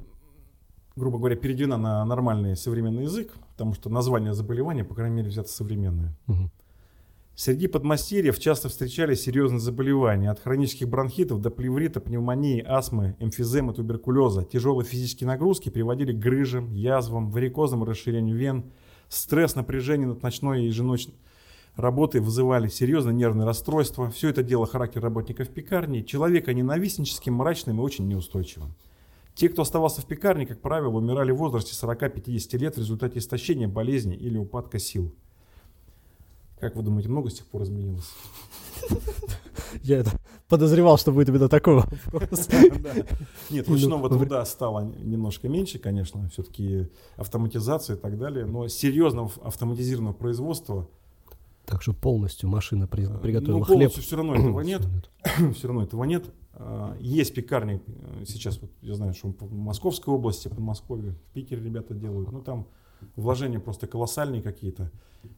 грубо 0.95 1.19
говоря, 1.19 1.37
переведена 1.37 1.79
на 1.79 2.05
нормальный 2.05 2.57
современный 2.57 3.05
язык, 3.05 3.33
потому 3.51 3.73
что 3.73 3.89
название 3.89 4.35
заболевания, 4.35 4.85
по 4.85 4.95
крайней 4.95 5.17
мере, 5.17 5.31
взято 5.31 5.49
современное. 5.49 6.15
Мгм. 6.27 6.51
Среди 7.35 7.67
подмастерьев 7.67 8.39
часто 8.39 8.69
встречались 8.69 9.23
серьезные 9.23 9.59
заболевания, 9.59 10.31
от 10.31 10.39
хронических 10.39 10.87
бронхитов 10.87 11.41
до 11.41 11.51
плеврита, 11.51 11.99
пневмонии, 11.99 12.63
астмы, 12.63 13.17
эмфиземы, 13.21 13.73
туберкулеза. 13.73 14.45
Тяжелые 14.45 14.87
физические 14.87 15.29
нагрузки 15.29 15.71
приводили 15.71 16.13
к 16.13 16.19
грыжам, 16.19 16.71
язвам, 16.75 17.31
варикозному 17.31 17.87
расширению 17.87 18.37
вен. 18.37 18.65
Стресс, 19.13 19.55
напряжение 19.57 20.09
над 20.09 20.23
ночной 20.23 20.63
и 20.63 20.67
еженочной 20.69 21.15
работой 21.77 22.23
вызывали 22.23 22.69
серьезные 22.69 23.13
нервные 23.13 23.45
расстройства. 23.45 24.11
Все 24.11 24.31
это 24.31 24.43
дело 24.43 24.67
характер 24.67 25.03
работников 25.03 25.51
пекарни. 25.51 26.01
Человека 26.01 26.55
ненавистническим, 26.55 27.35
мрачным 27.35 27.79
и 27.79 27.83
очень 27.83 28.09
неустойчивым. 28.09 28.73
Те, 29.35 29.51
кто 29.51 29.61
оставался 29.61 30.01
в 30.01 30.07
пекарне, 30.07 30.47
как 30.47 30.63
правило, 30.63 30.97
умирали 30.97 31.31
в 31.31 31.37
возрасте 31.37 31.75
40-50 31.75 32.57
лет 32.57 32.77
в 32.77 32.79
результате 32.79 33.19
истощения, 33.19 33.69
болезни 33.69 34.17
или 34.17 34.39
упадка 34.39 34.79
сил. 34.79 35.15
Как 36.59 36.75
вы 36.75 36.83
думаете, 36.83 37.11
много 37.11 37.29
с 37.29 37.35
тех 37.35 37.47
пор 37.47 37.65
изменилось? 37.65 38.11
Я 39.83 39.99
это 39.99 40.11
подозревал, 40.49 40.99
что 40.99 41.13
будет 41.13 41.29
именно 41.29 41.49
такой 41.49 41.77
вопрос. 41.77 42.49
Нет, 43.51 43.67
Ну, 43.69 43.75
ручного 43.75 44.09
вре- 44.09 44.19
труда 44.19 44.45
стало 44.45 44.81
немножко 45.03 45.49
меньше, 45.49 45.79
конечно, 45.79 46.29
все-таки 46.29 46.89
автоматизация 47.17 47.97
и 47.97 47.99
так 47.99 48.19
далее, 48.19 48.45
но 48.47 48.69
серьезного 48.69 49.31
автоматизированного 49.43 50.15
производства 50.15 50.89
Так 51.67 51.83
что 51.83 51.93
полностью 51.95 52.49
машина 52.49 52.85
э, 52.85 52.87
приготовила 52.89 53.59
ну, 53.59 53.65
хлеб. 53.65 53.79
полностью 53.79 54.03
все 54.03 54.17
равно 54.17 54.35
этого 54.35 54.61
нет. 54.61 54.83
все 55.57 55.69
равно 55.69 55.83
этого 55.85 56.05
нет. 56.05 56.25
Есть 57.01 57.35
пекарни, 57.35 57.81
э, 57.87 58.25
сейчас 58.27 58.61
вот 58.61 58.71
я 58.83 58.95
знаю, 58.95 59.15
что 59.15 59.29
в 59.41 59.53
Московской 59.55 60.13
области, 60.13 60.49
Подмосковье, 60.49 61.13
в 61.13 61.33
Питере 61.33 61.63
ребята 61.63 61.95
делают, 61.95 62.31
ну 62.31 62.41
там 62.43 62.67
вложения 63.17 63.59
просто 63.59 63.87
колоссальные 63.87 64.43
какие-то. 64.43 64.91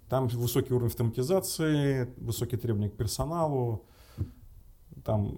Там 0.08 0.28
высокий 0.28 0.72
уровень 0.74 0.88
автоматизации, 0.90 2.08
высокие 2.16 2.58
требования 2.58 2.88
к 2.90 2.94
персоналу, 2.96 3.84
там 5.04 5.36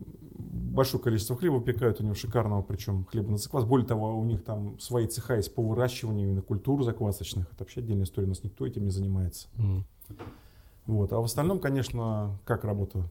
большое 0.77 1.03
количество 1.03 1.37
хлеба 1.37 1.61
пекают, 1.61 2.01
у 2.01 2.05
него 2.05 2.15
шикарного, 2.15 2.63
причем 2.63 3.05
хлеба 3.05 3.31
на 3.31 3.39
заквас. 3.39 3.65
Более 3.65 3.87
того, 3.87 4.19
у 4.19 4.25
них 4.25 4.45
там 4.45 4.79
свои 4.79 5.07
цеха 5.07 5.37
есть 5.37 5.55
по 5.55 5.63
выращиванию 5.63 6.29
именно 6.29 6.43
культур 6.43 6.83
заквасочных. 6.85 7.51
Это 7.53 7.65
вообще 7.65 7.81
отдельная 7.81 8.05
история, 8.05 8.27
у 8.27 8.31
нас 8.31 8.45
никто 8.45 8.67
этим 8.67 8.85
не 8.85 8.91
занимается. 8.91 9.49
М. 9.59 9.85
Вот. 10.87 11.13
А 11.13 11.21
в 11.21 11.25
остальном, 11.25 11.59
конечно, 11.59 12.39
как 12.45 12.65
работа? 12.65 13.09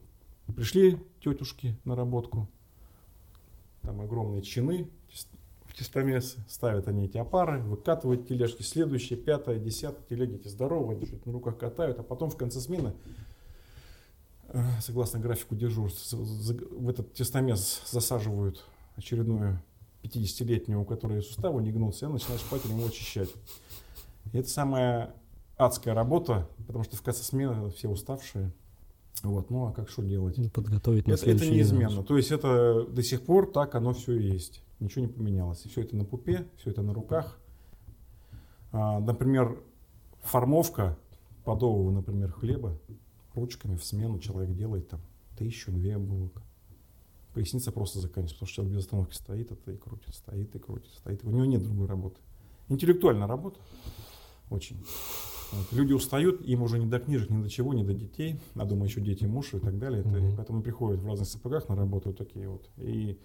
Пришли 0.54 0.98
тетушки 1.22 1.76
на 1.84 1.96
работку, 1.96 2.48
там 3.82 4.00
огромные 4.00 4.42
чины, 4.42 4.88
тес- 5.12 5.28
тестомесы, 5.76 6.38
ставят 6.48 6.88
они 6.88 7.06
эти 7.06 7.18
опары, 7.18 7.60
выкатывают 7.60 8.28
тележки, 8.28 8.62
следующие, 8.62 9.18
пятая, 9.18 9.58
десятая, 9.58 10.02
телеги 10.08 10.36
эти 10.36 10.48
здоровые, 10.48 11.04
что-то 11.04 11.28
на 11.28 11.32
руках 11.32 11.58
катают, 11.58 11.98
а 11.98 12.02
потом 12.02 12.30
в 12.30 12.36
конце 12.36 12.60
смены, 12.60 12.94
согласно 14.80 15.18
графику 15.18 15.54
дежурств, 15.54 16.12
в 16.12 16.88
этот 16.88 17.12
тестомес 17.14 17.82
засаживают 17.90 18.64
очередную 18.96 19.62
50-летнюю, 20.02 20.80
у 20.80 20.84
которой 20.84 21.22
суставы 21.22 21.62
не 21.62 21.72
гнутся, 21.72 22.06
и 22.06 22.08
начинаешь 22.08 22.40
шпателем 22.40 22.78
его 22.78 22.88
очищать. 22.88 23.30
И 24.32 24.38
это 24.38 24.48
самая 24.48 25.14
адская 25.56 25.94
работа, 25.94 26.48
потому 26.66 26.84
что 26.84 26.96
в 26.96 27.02
конце 27.02 27.22
смены 27.22 27.70
все 27.70 27.88
уставшие. 27.88 28.52
Вот, 29.22 29.50
ну 29.50 29.66
а 29.66 29.72
как 29.72 29.88
что 29.88 30.02
делать? 30.02 30.36
Ну, 30.36 30.50
Подготовить 30.50 31.06
на 31.06 31.12
Это, 31.12 31.22
это 31.22 31.24
следующий 31.24 31.46
день. 31.48 31.58
неизменно. 31.58 32.02
То 32.02 32.16
есть 32.16 32.30
это 32.30 32.84
до 32.84 33.02
сих 33.02 33.22
пор 33.22 33.50
так 33.50 33.74
оно 33.74 33.94
все 33.94 34.12
и 34.12 34.22
есть. 34.22 34.62
Ничего 34.78 35.06
не 35.06 35.10
поменялось. 35.10 35.60
Все 35.60 35.80
это 35.80 35.96
на 35.96 36.04
пупе, 36.04 36.46
все 36.58 36.70
это 36.70 36.82
на 36.82 36.92
руках. 36.92 37.38
А, 38.72 39.00
например, 39.00 39.58
формовка 40.22 40.98
подового, 41.44 41.90
например, 41.90 42.32
хлеба 42.32 42.78
ручками 43.36 43.76
в 43.76 43.84
смену 43.84 44.18
человек 44.18 44.54
делает 44.56 44.88
там 44.88 45.00
тысячу, 45.38 45.70
две 45.70 45.98
булок. 45.98 46.42
Поясница 47.34 47.70
просто 47.70 48.00
заканчивается, 48.00 48.34
потому 48.36 48.46
что 48.48 48.54
человек 48.56 48.74
без 48.76 48.84
остановки 48.84 49.14
стоит, 49.14 49.52
это 49.52 49.70
и 49.72 49.76
крутит, 49.76 50.14
стоит 50.14 50.54
и 50.56 50.58
крутит, 50.58 50.92
стоит. 50.94 51.22
У 51.24 51.30
него 51.30 51.44
нет 51.44 51.62
другой 51.62 51.86
работы. 51.86 52.18
Интеллектуальная 52.68 53.26
работа. 53.26 53.60
Очень. 54.50 54.76
Вот. 55.52 55.66
Люди 55.72 55.92
устают, 55.92 56.40
им 56.40 56.62
уже 56.62 56.78
не 56.78 56.86
до 56.86 56.98
книжек, 56.98 57.30
ни 57.30 57.42
до 57.42 57.48
чего, 57.50 57.74
ни 57.74 57.84
до 57.84 57.92
детей. 57.94 58.40
А 58.54 58.64
дома 58.64 58.86
еще 58.86 59.00
дети, 59.00 59.24
муж 59.26 59.52
и 59.54 59.58
так 59.58 59.78
далее. 59.78 60.00
Это- 60.00 60.08
Мгм. 60.08 60.36
Поэтому 60.36 60.62
приходят 60.62 61.00
в 61.00 61.06
разных 61.06 61.28
сапогах 61.28 61.68
на 61.68 61.76
работу 61.76 62.08
вот 62.08 62.18
такие 62.18 62.48
вот. 62.48 62.68
И 62.78 63.18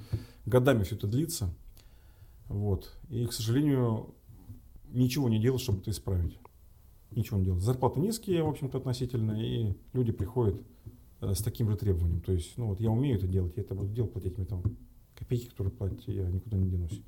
годами 0.46 0.84
все 0.84 0.96
это 0.96 1.08
длится. 1.08 1.50
Вот. 2.50 2.92
И, 3.10 3.26
к 3.26 3.34
сожалению, 3.34 4.14
ничего 4.90 5.30
не 5.30 5.40
делать, 5.40 5.62
чтобы 5.62 5.80
это 5.80 5.92
исправить. 5.92 6.38
Ничего 7.12 7.38
не 7.38 7.46
делать. 7.46 7.62
Зарплаты 7.62 8.00
низкие, 8.00 8.44
в 8.44 8.50
общем-то, 8.50 8.78
относительно, 8.78 9.34
и 9.34 9.74
люди 9.94 10.12
приходят 10.12 10.62
э, 11.22 11.34
с 11.34 11.42
таким 11.42 11.70
же 11.70 11.78
требованием. 11.78 12.22
То 12.22 12.32
есть, 12.32 12.58
ну 12.58 12.68
вот 12.68 12.80
я 12.80 12.90
умею 12.90 13.18
это 13.18 13.28
делать, 13.28 13.54
я 13.58 13.64
это 13.64 13.76
буду 13.76 13.90
делать, 13.90 14.14
платить 14.14 14.38
мне 14.38 14.46
там 14.46 14.64
копейки, 15.16 15.48
которые 15.48 15.72
платят, 15.74 16.02
я 16.08 16.30
никуда 16.30 16.58
не 16.58 16.70
денусь. 16.70 17.02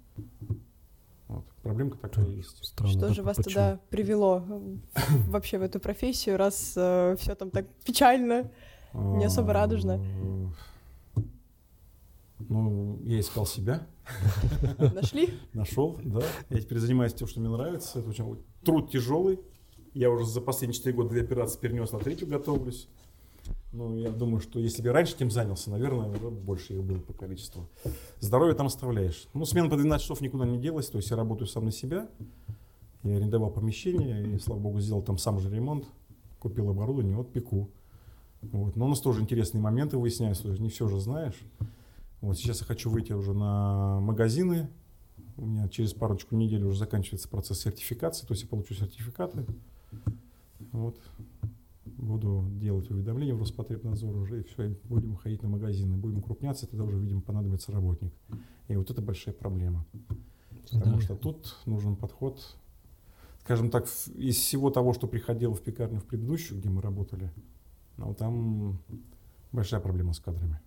Вот. 1.29 1.45
Проблемка 1.63 1.97
такая 1.97 2.27
есть. 2.27 2.63
Странно. 2.65 2.91
Что 2.91 3.07
да, 3.07 3.13
же 3.13 3.23
вас 3.23 3.37
почему? 3.37 3.51
туда 3.51 3.79
привело 3.89 4.43
э, 4.47 4.77
вообще 5.29 5.57
в 5.57 5.61
эту 5.61 5.79
профессию, 5.79 6.37
раз 6.37 6.71
все 6.71 7.35
там 7.37 7.49
так 7.49 7.67
печально? 7.85 8.51
Не 8.93 9.25
особо 9.25 9.53
радужно. 9.53 9.99
А, 11.15 11.21
Ну, 12.49 12.99
я 13.05 13.19
искал 13.19 13.45
себя, 13.45 13.87
Нашли? 14.77 15.29
нашел, 15.53 15.99
да. 16.03 16.21
Я 16.49 16.61
теперь 16.61 16.79
занимаюсь 16.79 17.13
тем, 17.13 17.27
что 17.27 17.39
мне 17.39 17.49
нравится. 17.49 17.99
Это 17.99 18.09
очень 18.09 18.37
труд 18.63 18.91
тяжелый. 18.91 19.39
Я 19.93 20.09
уже 20.09 20.25
за 20.25 20.41
последние 20.41 20.75
4 20.77 20.95
года 20.95 21.09
две 21.09 21.21
операции 21.21 21.59
перенес 21.59 21.91
на 21.91 21.99
третью, 21.99 22.27
готовлюсь. 22.27 22.87
Ну, 23.71 23.95
я 23.97 24.11
думаю, 24.11 24.39
что 24.39 24.59
если 24.59 24.81
бы 24.81 24.87
я 24.89 24.93
раньше 24.93 25.15
этим 25.15 25.31
занялся, 25.31 25.69
наверное, 25.71 26.07
больше 26.07 26.73
их 26.73 26.83
было 26.83 26.99
по 26.99 27.13
количеству. 27.13 27.67
Здоровье 28.19 28.55
там 28.55 28.67
оставляешь. 28.67 29.27
Ну, 29.33 29.45
смена 29.45 29.69
по 29.69 29.75
12 29.75 30.03
часов 30.03 30.21
никуда 30.21 30.45
не 30.45 30.59
делась, 30.59 30.87
то 30.87 30.97
есть 30.97 31.09
я 31.09 31.17
работаю 31.17 31.47
сам 31.47 31.65
на 31.65 31.71
себя. 31.71 32.07
Я 33.03 33.17
арендовал 33.17 33.51
помещение 33.51 34.35
и, 34.35 34.39
слава 34.39 34.59
богу, 34.59 34.79
сделал 34.79 35.01
там 35.01 35.17
сам 35.17 35.39
же 35.39 35.49
ремонт. 35.49 35.85
Купил 36.39 36.69
оборудование, 36.69 37.15
вот 37.15 37.31
пеку. 37.31 37.69
Вот. 38.41 38.75
Но 38.75 38.85
у 38.85 38.89
нас 38.89 38.99
тоже 38.99 39.21
интересные 39.21 39.61
моменты 39.61 39.97
выясняются, 39.97 40.47
не 40.47 40.69
все 40.69 40.87
же 40.87 40.99
знаешь. 40.99 41.39
Вот 42.21 42.37
сейчас 42.37 42.61
я 42.61 42.65
хочу 42.65 42.89
выйти 42.89 43.13
уже 43.13 43.33
на 43.33 43.99
магазины. 43.99 44.69
У 45.35 45.45
меня 45.45 45.67
через 45.67 45.93
парочку 45.93 46.35
недель 46.35 46.63
уже 46.63 46.77
заканчивается 46.77 47.27
процесс 47.27 47.61
сертификации, 47.61 48.25
то 48.25 48.33
есть 48.33 48.43
я 48.43 48.49
получу 48.49 48.73
сертификаты. 48.75 49.45
Вот. 50.71 50.99
Буду 51.85 52.45
делать 52.59 52.89
уведомления 52.89 53.35
в 53.35 53.39
Роспотребнадзор 53.39 54.15
уже, 54.15 54.39
и 54.39 54.43
все, 54.43 54.69
и 54.71 54.77
будем 54.85 55.15
ходить 55.15 55.43
на 55.43 55.49
магазины, 55.49 55.97
будем 55.97 56.19
укрупняться, 56.19 56.67
тогда 56.67 56.85
уже, 56.85 56.97
видимо, 56.97 57.21
понадобится 57.21 57.71
работник. 57.71 58.13
И 58.69 58.75
вот 58.75 58.89
это 58.89 59.01
большая 59.01 59.33
проблема. 59.33 59.85
Потому 60.71 60.95
Да. 60.95 61.01
что 61.01 61.15
тут 61.15 61.57
нужен 61.65 61.95
подход, 61.95 62.57
скажем 63.41 63.69
так, 63.69 63.85
из 64.15 64.37
всего 64.37 64.69
того, 64.69 64.93
что 64.93 65.07
приходило 65.07 65.53
в 65.53 65.61
пекарню 65.61 65.99
в 65.99 66.05
предыдущую, 66.05 66.59
где 66.59 66.69
мы 66.69 66.81
работали, 66.81 67.31
ну, 67.97 68.13
там 68.13 68.79
большая 69.51 69.81
проблема 69.81 70.13
с 70.13 70.19
кадрами 70.19 70.59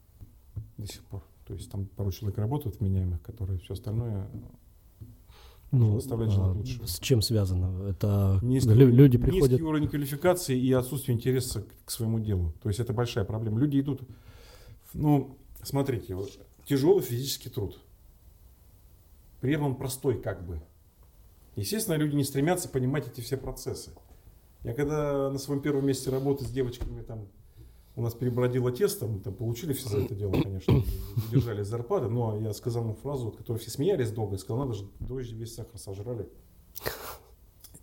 до 0.76 0.86
сих 0.86 1.02
пор. 1.04 1.22
То 1.46 1.54
есть 1.54 1.70
там 1.70 1.86
пару 1.86 2.12
человек 2.12 2.38
работают 2.38 2.78
вменяемых, 2.80 3.22
которые 3.22 3.58
все 3.58 3.72
остальное 3.74 4.28
Ну, 5.78 5.96
оставлять 5.96 6.30
а, 6.30 6.32
желать 6.32 6.56
лучшего. 6.56 6.86
с 6.86 6.98
чем 7.00 7.22
связано? 7.22 7.88
Это 7.88 8.38
Низкий, 8.42 8.70
лю- 8.74 8.88
люди 8.90 9.16
низкий 9.16 9.30
приходят... 9.30 9.60
уровень 9.60 9.88
квалификации 9.88 10.58
и 10.58 10.72
отсутствие 10.72 11.16
интереса 11.16 11.62
к, 11.62 11.84
к 11.84 11.90
своему 11.90 12.18
делу. 12.18 12.52
То 12.62 12.68
есть 12.68 12.80
это 12.80 12.92
большая 12.92 13.24
проблема. 13.24 13.58
Люди 13.60 13.80
идут, 13.80 14.02
ну, 14.94 15.38
смотрите, 15.62 16.14
вот, 16.14 16.30
тяжелый 16.64 17.02
физический 17.02 17.48
труд. 17.48 17.78
При 19.40 19.52
этом 19.52 19.66
он 19.66 19.74
простой 19.76 20.20
как 20.20 20.46
бы. 20.46 20.60
Естественно, 21.56 21.94
люди 21.96 22.14
не 22.14 22.24
стремятся 22.24 22.68
понимать 22.68 23.06
эти 23.08 23.20
все 23.20 23.36
процессы. 23.36 23.92
Я 24.62 24.74
когда 24.74 25.30
на 25.30 25.38
своем 25.38 25.62
первом 25.62 25.86
месте 25.86 26.10
работы 26.10 26.44
с 26.44 26.50
девочками 26.50 27.02
там 27.02 27.28
у 27.96 28.02
нас 28.02 28.14
перебродило 28.14 28.70
тесто, 28.70 29.06
мы 29.06 29.20
там 29.20 29.34
получили 29.34 29.72
все 29.72 29.88
за 29.88 30.00
это 30.00 30.14
дело, 30.14 30.32
конечно, 30.32 30.82
держали 31.30 31.62
зарплаты, 31.62 32.08
но 32.08 32.38
я 32.38 32.52
сказал 32.52 32.84
ему 32.84 32.94
фразу, 32.94 33.28
от 33.28 33.36
которой 33.36 33.56
все 33.56 33.70
смеялись 33.70 34.12
долго, 34.12 34.32
я 34.32 34.38
сказал, 34.38 34.58
надо 34.58 34.74
же, 34.74 34.86
дрожжи 35.00 35.34
весь 35.34 35.54
сахар 35.54 35.78
сожрали. 35.78 36.28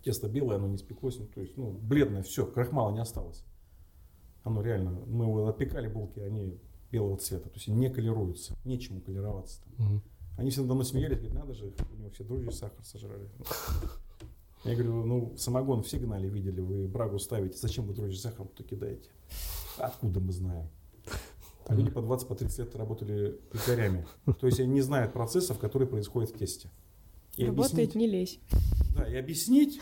Тесто 0.02 0.28
белое, 0.28 0.56
оно 0.56 0.68
не 0.68 0.78
спеклось, 0.78 1.18
ну, 1.18 1.26
то 1.26 1.40
есть, 1.40 1.56
ну, 1.56 1.72
бледное, 1.72 2.22
все, 2.22 2.46
крахмала 2.46 2.92
не 2.92 3.00
осталось. 3.00 3.42
Оно 4.44 4.62
реально, 4.62 4.90
мы 5.06 5.24
его 5.24 5.48
опекали 5.48 5.88
булки, 5.88 6.20
они 6.20 6.60
белого 6.92 7.16
цвета, 7.16 7.48
то 7.48 7.56
есть 7.56 7.66
не 7.66 7.90
колируются, 7.90 8.54
нечему 8.64 9.00
колероваться. 9.00 9.62
Там. 9.64 9.86
Мгм. 9.86 10.02
Они 10.36 10.50
все 10.50 10.62
мной 10.62 10.84
смеялись, 10.84 11.18
говорят, 11.18 11.38
надо 11.38 11.54
же, 11.54 11.72
у 11.92 11.96
него 11.96 12.10
все 12.10 12.22
дрожжи 12.22 12.48
и 12.48 12.52
сахар 12.52 12.84
сожрали. 12.84 13.28
Я 14.64 14.74
говорю, 14.74 15.04
ну, 15.04 15.34
самогон 15.36 15.82
все 15.82 15.98
гнали, 15.98 16.28
видели, 16.28 16.60
вы 16.60 16.86
брагу 16.86 17.18
ставите, 17.18 17.56
зачем 17.56 17.86
вы 17.86 17.94
дрожжи 17.94 18.14
и 18.14 18.18
сахар 18.20 18.46
то 18.46 18.62
кидаете? 18.62 19.08
Откуда 19.78 20.20
мы 20.20 20.32
знаем? 20.32 20.68
А 21.66 21.74
люди 21.74 21.90
по 21.90 22.02
20, 22.02 22.28
по 22.28 22.34
30 22.34 22.58
лет 22.58 22.76
работали 22.76 23.40
пекарями. 23.50 24.04
То 24.38 24.46
есть 24.46 24.60
они 24.60 24.68
не 24.74 24.80
знают 24.82 25.14
процессов, 25.14 25.58
которые 25.58 25.88
происходят 25.88 26.28
в 26.30 26.36
тесте. 26.38 26.68
И 27.38 27.46
Работает, 27.46 27.72
объяснить- 27.72 27.94
не 27.94 28.06
лезь. 28.06 28.38
да, 28.94 29.08
и 29.10 29.16
объяснить, 29.16 29.80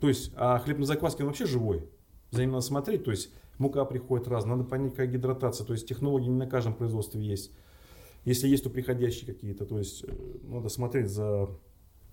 то 0.00 0.08
есть, 0.08 0.32
а 0.34 0.58
хлеб 0.58 0.78
на 0.78 0.86
закваске, 0.86 1.22
он 1.22 1.28
вообще 1.28 1.46
живой. 1.46 1.88
За 2.32 2.40
ним 2.40 2.50
надо 2.50 2.62
смотреть, 2.64 3.04
то 3.04 3.12
есть, 3.12 3.30
мука 3.58 3.84
приходит 3.84 4.26
раз, 4.26 4.44
надо 4.44 4.64
понять, 4.64 4.90
какая 4.90 5.06
гидратация, 5.06 5.64
то 5.64 5.72
есть, 5.72 5.86
технологии 5.86 6.26
не 6.26 6.36
на 6.36 6.48
каждом 6.48 6.74
производстве 6.74 7.22
есть. 7.22 7.52
Если 8.24 8.48
есть, 8.48 8.64
то 8.64 8.68
приходящие 8.70 9.32
какие-то, 9.32 9.66
то 9.66 9.78
есть, 9.78 10.02
э, 10.02 10.12
надо 10.42 10.68
смотреть 10.68 11.10
за 11.10 11.48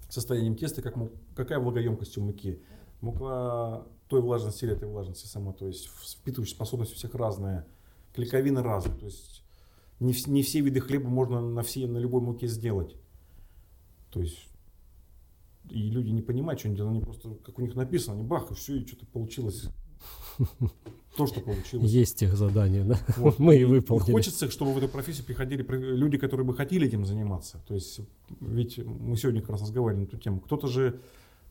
состоянием 0.09 0.55
теста, 0.55 0.83
как 0.83 0.95
му- 0.95 1.09
какая 1.35 1.57
влагоемкость 1.57 2.19
у 2.19 2.21
муки. 2.21 2.61
Мука 3.01 3.83
той 4.07 4.21
влажности 4.21 4.65
или 4.65 4.73
этой 4.73 4.87
влажности 4.87 5.25
сама, 5.27 5.53
то 5.53 5.67
есть, 5.67 5.87
впитывающая 5.87 6.55
способность 6.55 6.93
у 6.93 6.95
всех 6.95 7.15
разная, 7.15 7.65
клейковина 8.13 8.61
разная, 8.63 8.95
то 8.97 9.05
есть, 9.05 9.43
не, 9.99 10.13
не 10.27 10.43
все 10.43 10.59
виды 10.61 10.79
хлеба 10.79 11.07
можно 11.09 11.41
на, 11.41 11.61
все, 11.63 11.87
на 11.87 11.97
любой 11.97 12.21
муке 12.21 12.47
сделать. 12.47 12.95
То 14.11 14.21
есть, 14.21 14.47
и 15.69 15.89
люди 15.89 16.09
не 16.09 16.21
понимают, 16.21 16.59
что 16.59 16.69
они 16.69 16.77
делают, 16.77 16.95
они 16.95 17.03
просто, 17.03 17.35
как 17.43 17.57
у 17.57 17.61
них 17.61 17.75
написано, 17.75 18.15
они 18.17 18.23
бах, 18.23 18.51
и 18.51 18.53
все, 18.55 18.77
и 18.77 18.85
что-то 18.85 19.05
получилось. 19.07 19.63
То, 21.17 21.25
что 21.25 21.39
получилось. 21.39 21.89
Есть 21.89 22.21
их 22.21 22.35
задание, 22.35 22.83
да? 22.83 22.99
Вот. 23.17 23.39
Мы 23.39 23.55
и 23.55 23.61
И 23.61 23.63
выполнили. 23.65 24.11
хочется, 24.11 24.51
чтобы 24.51 24.73
в 24.73 24.77
эту 24.77 24.89
профессию 24.89 25.25
приходили 25.25 25.63
люди, 25.63 26.17
которые 26.17 26.45
бы 26.45 26.53
хотели 26.53 26.85
этим 26.85 27.05
заниматься. 27.05 27.63
То 27.67 27.73
есть, 27.73 28.01
ведь 28.41 28.77
мы 28.77 29.15
сегодня 29.15 29.39
как 29.41 29.51
раз 29.51 29.61
разговаривали 29.61 30.03
на 30.03 30.07
эту 30.07 30.17
тему. 30.17 30.41
Кто-то 30.41 30.67
же 30.67 30.99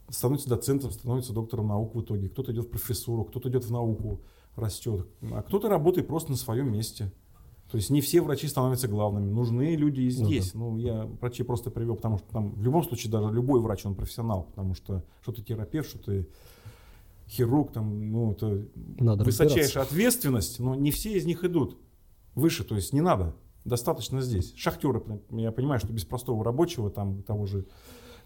становится 0.09 0.49
доцентом, 0.49 0.91
становится 0.91 1.33
доктором 1.33 1.69
наук 1.69 1.95
в 1.95 2.03
итоге, 2.03 2.29
кто-то 2.29 2.53
идет 2.53 2.67
в 2.67 2.71
профессуру, 2.71 3.25
кто-то 3.25 3.49
идет 3.49 3.65
в 3.65 3.71
науку, 3.71 4.21
растет, 4.57 5.07
а 5.33 5.43
кто-то 5.43 5.69
работает 5.69 6.07
просто 6.07 6.31
на 6.31 6.37
своем 6.37 6.73
месте. 6.73 7.13
То 7.71 7.77
есть 7.77 7.91
не 7.91 8.01
все 8.01 8.21
врачи 8.21 8.47
становятся 8.47 8.89
главными, 8.89 9.31
нужны 9.31 9.75
люди 9.75 10.03
и 10.03 10.17
Ну 10.17 10.27
здесь. 10.27 10.55
Ну, 10.55 10.77
я 10.77 11.07
врачей 11.21 11.45
просто 11.45 11.71
привел, 11.71 11.97
потому 11.97 12.19
что 12.19 12.29
там 12.29 12.53
в 12.53 12.63
любом 12.63 12.85
случае 12.85 13.11
даже 13.11 13.33
любой 13.33 13.61
врач, 13.61 13.85
он 13.85 13.95
профессионал, 13.95 14.45
потому 14.45 14.75
что 14.75 15.03
что 15.23 15.33
ты 15.33 15.43
терапевт, 15.43 15.89
что 15.89 15.99
ты 15.99 16.29
хирург, 17.27 17.73
там, 17.73 18.13
ну, 18.13 18.33
это 18.33 18.67
Надо 19.01 19.25
высочайшая 19.25 19.83
ответственность, 19.83 20.61
но 20.61 20.75
не 20.75 20.91
все 20.91 21.15
из 21.17 21.25
них 21.25 21.43
идут 21.43 21.79
выше, 22.35 22.65
то 22.65 22.77
есть 22.77 22.93
не 22.93 23.01
надо, 23.01 23.35
достаточно 23.65 24.21
здесь. 24.21 24.55
Шахтеры, 24.55 25.03
я 25.31 25.51
понимаю, 25.51 25.81
что 25.81 25.93
без 25.93 26.05
простого 26.05 26.45
рабочего, 26.45 26.91
там, 26.91 27.23
того 27.23 27.47
же 27.47 27.67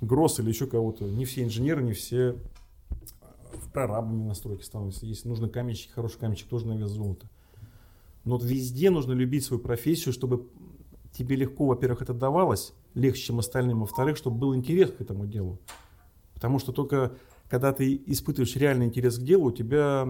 Гросс 0.01 0.39
или 0.41 0.49
еще 0.49 0.67
кого-то, 0.67 1.05
не 1.05 1.25
все 1.25 1.43
инженеры, 1.43 1.83
не 1.83 1.93
все 1.93 2.37
прорабами 3.73 4.25
на 4.25 4.35
стройке 4.35 4.65
становятся. 4.65 5.07
Если 5.07 5.29
нужно 5.29 5.49
каменщик, 5.49 5.93
хороший 5.93 6.19
каменщик, 6.19 6.49
тоже 6.49 6.67
на 6.67 6.77
вес 6.77 6.91
золота. 6.91 7.29
Но 8.25 8.37
вот 8.37 8.45
везде 8.45 8.91
нужно 8.91 9.13
любить 9.13 9.45
свою 9.45 9.63
профессию, 9.63 10.13
чтобы 10.13 10.47
тебе 11.13 11.37
легко, 11.37 11.67
во-первых, 11.67 12.03
это 12.03 12.15
давалось, 12.15 12.73
легче, 12.95 13.23
чем 13.23 13.39
остальным, 13.39 13.81
во-вторых, 13.81 14.17
чтобы 14.17 14.39
был 14.39 14.55
интерес 14.55 14.91
к 14.91 15.01
этому 15.01 15.27
делу. 15.27 15.59
Потому 16.35 16.59
что 16.59 16.73
только 16.73 17.17
когда 17.49 17.73
ты 17.73 18.01
испытываешь 18.07 18.55
реальный 18.57 18.87
интерес 18.87 19.19
к 19.19 19.23
делу, 19.23 19.47
у 19.47 19.53
тебя, 19.53 20.07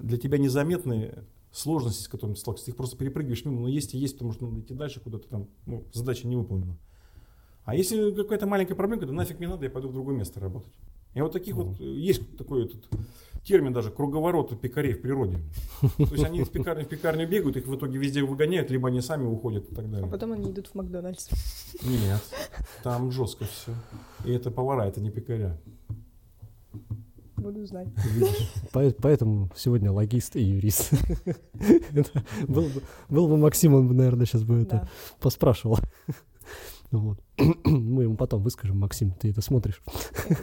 для 0.00 0.18
тебя 0.18 0.38
незаметны 0.38 1.24
сложности, 1.52 2.02
с 2.02 2.08
которыми 2.08 2.34
ты 2.34 2.40
сталкиваешься. 2.40 2.66
Ты 2.66 2.70
их 2.72 2.76
просто 2.76 2.96
перепрыгиваешь 2.96 3.44
мимо, 3.44 3.60
но 3.60 3.68
есть 3.68 3.94
и 3.94 3.98
есть, 3.98 4.14
потому 4.14 4.32
что 4.32 4.46
надо 4.46 4.60
идти 4.60 4.74
дальше 4.74 5.00
куда-то 5.00 5.28
там, 5.28 5.48
ну, 5.66 5.84
задача 5.92 6.26
не 6.26 6.36
выполнена. 6.36 6.76
А 7.64 7.74
если 7.74 8.12
какая-то 8.12 8.46
маленькая 8.46 8.74
проблемка, 8.74 9.06
то 9.06 9.12
нафиг 9.12 9.38
мне 9.38 9.48
надо, 9.48 9.64
я 9.64 9.70
пойду 9.70 9.88
в 9.88 9.92
другое 9.92 10.16
место 10.16 10.40
работать. 10.40 10.72
И 11.14 11.20
вот 11.20 11.32
таких 11.32 11.54
вот, 11.56 11.80
э, 11.80 11.84
есть 11.84 12.36
такой 12.36 12.66
этот 12.66 12.88
термин 13.44 13.72
даже, 13.72 13.90
круговорот 13.90 14.60
пекарей 14.60 14.92
в 14.94 15.00
природе. 15.02 15.38
То 15.96 16.02
есть 16.12 16.24
они 16.24 16.40
из 16.40 16.48
пекарни 16.48 16.84
в 16.84 16.88
пекарню 16.88 17.28
бегают, 17.28 17.56
их 17.56 17.66
в 17.66 17.74
итоге 17.74 17.98
везде 17.98 18.22
выгоняют, 18.22 18.70
либо 18.70 18.88
они 18.88 19.00
сами 19.00 19.26
уходят 19.26 19.70
и 19.70 19.74
так 19.74 19.84
А 19.86 19.88
далее. 19.88 20.08
потом 20.10 20.32
они 20.32 20.50
идут 20.50 20.68
в 20.68 20.74
Макдональдс. 20.74 21.28
Нет, 21.82 22.20
там 22.82 23.10
жестко 23.10 23.44
все. 23.44 23.72
И 24.24 24.32
это 24.32 24.50
повара, 24.50 24.82
это 24.86 25.00
не 25.00 25.10
пекаря. 25.10 25.58
Буду 27.36 27.64
знать. 27.64 27.88
Поэтому 28.72 29.50
сегодня 29.56 29.90
логист 29.90 30.36
и 30.36 30.42
юрист. 30.42 30.92
Был 32.48 33.28
бы 33.28 33.36
Максим, 33.38 33.74
он 33.74 33.88
бы, 33.88 33.94
наверное, 33.94 34.26
сейчас 34.26 34.44
бы 34.44 34.60
это 34.62 34.88
поспрашивал. 35.20 35.78
Вот. 36.90 37.20
Мы 37.64 38.02
ему 38.04 38.16
потом 38.16 38.42
выскажем, 38.42 38.78
Максим, 38.80 39.12
ты 39.12 39.30
это 39.30 39.40
смотришь. 39.40 39.82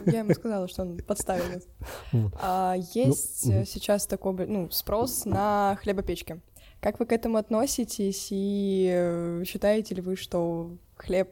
Я 0.06 0.20
ему 0.20 0.32
сказала, 0.34 0.66
что 0.68 0.82
он 0.82 0.98
подставил 0.98 1.44
нас. 1.52 1.66
Вот. 2.12 2.32
А, 2.40 2.74
есть 2.94 3.46
Ну, 3.46 3.52
э, 3.52 3.64
сейчас 3.66 4.06
такой 4.06 4.46
ну, 4.46 4.70
спрос 4.70 5.24
на 5.26 5.78
хлебопечки. 5.82 6.40
Как 6.80 7.00
вы 7.00 7.06
к 7.06 7.12
этому 7.12 7.36
относитесь 7.38 8.28
и 8.30 8.88
э, 8.90 9.42
считаете 9.46 9.96
ли 9.96 10.00
вы, 10.00 10.16
что 10.16 10.70
хлеб, 10.96 11.28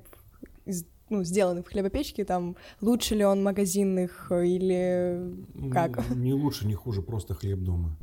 из- 0.66 0.85
ну, 1.09 1.22
сделанный 1.24 1.62
в 1.62 1.68
хлебопечке, 1.68 2.24
там, 2.24 2.57
лучше 2.81 3.14
ли 3.14 3.24
он 3.24 3.42
магазинных 3.42 4.31
э, 4.31 4.46
или 4.46 5.35
Как? 5.72 6.07
Ну, 6.11 6.16
Не 6.16 6.35
лучше, 6.35 6.66
не 6.66 6.74
хуже, 6.74 7.00
просто 7.00 7.35
хлеб 7.35 7.61
дома. 7.61 7.96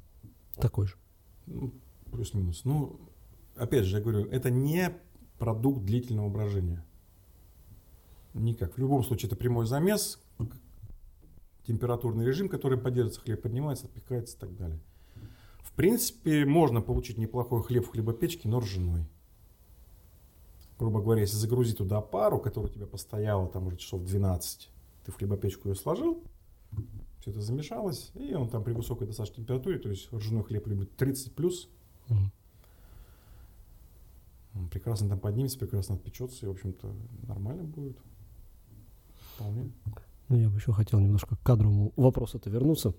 Такой 0.56 0.88
же. 0.88 0.96
Ну, 1.46 1.72
плюс-минус. 2.12 2.62
Ну, 2.64 3.00
опять 3.56 3.86
же, 3.86 3.98
я 3.98 4.02
говорю, 4.02 4.26
это 4.32 4.50
не 4.50 4.90
продукт 5.38 5.84
длительного 5.84 6.30
брожения. 6.30 6.84
Никак. 8.34 8.76
В 8.76 8.78
любом 8.78 9.04
случае, 9.04 9.28
это 9.28 9.36
прямой 9.36 9.66
замес, 9.66 10.20
температурный 11.66 12.26
режим, 12.26 12.50
который 12.50 12.78
поддерживается, 12.78 13.22
хлеб 13.22 13.42
поднимается, 13.42 13.86
отпекается 13.86 14.38
и 14.38 14.40
так 14.40 14.56
далее. 14.56 14.80
В 15.60 15.72
принципе, 15.74 16.46
можно 16.46 16.82
получить 16.82 17.18
неплохой 17.18 17.64
хлеб 17.64 17.86
в 17.86 17.90
хлебопечке, 17.92 18.48
но 18.48 18.60
ржаной. 18.60 19.08
Грубо 20.78 21.02
говоря, 21.02 21.22
если 21.22 21.38
загрузить 21.38 21.78
туда 21.78 22.02
пару, 22.02 22.40
которая 22.40 22.70
у 22.70 22.74
тебя 22.74 22.88
постояла 22.88 23.48
там 23.48 23.68
уже 23.68 23.78
часов 23.78 24.04
12, 24.04 24.70
ты 25.06 25.12
в 25.12 25.16
хлебопечку 25.16 25.70
ее 25.70 25.76
сложил, 25.76 26.24
все 27.20 27.32
это 27.32 27.42
замешалось, 27.42 28.12
и 28.16 28.34
он 28.34 28.50
там 28.50 28.64
при 28.64 28.74
высокой 28.74 29.08
достаточной 29.08 29.38
температуре, 29.38 29.80
то 29.80 29.90
есть 29.90 30.12
ржаной 30.12 30.44
хлеб 30.44 30.68
любит 30.68 30.96
30 30.98 31.34
плюс, 31.34 31.70
он 34.56 34.70
прекрасно 34.70 35.10
там 35.10 35.20
поднимется, 35.20 35.58
прекрасно 35.58 35.96
отпечется, 35.96 36.46
и, 36.46 36.50
в 36.50 36.52
общем-то, 36.52 36.94
нормально 37.28 37.64
будет. 37.64 37.98
Вполне. 39.44 39.72
Ну, 40.30 40.38
я 40.38 40.50
бы 40.50 40.56
еще 40.56 40.72
хотел 40.72 41.00
немножко 41.00 41.36
к 41.36 41.42
кадровому 41.42 41.92
вопросу-то 41.98 42.50
вернуться. 42.50 42.94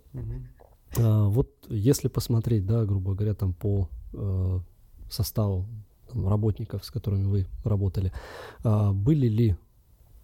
А, 0.98 1.28
вот 1.28 1.50
если 1.68 2.08
посмотреть, 2.08 2.66
да, 2.66 2.84
грубо 2.84 3.14
говоря, 3.14 3.34
там 3.34 3.54
по 3.54 3.88
э, 4.12 4.60
составу 5.10 5.66
там, 6.12 6.28
работников, 6.28 6.84
с 6.84 6.90
которыми 6.90 7.24
вы 7.24 7.46
работали, 7.64 8.12
а, 8.62 8.92
были 8.92 9.26
ли 9.26 9.56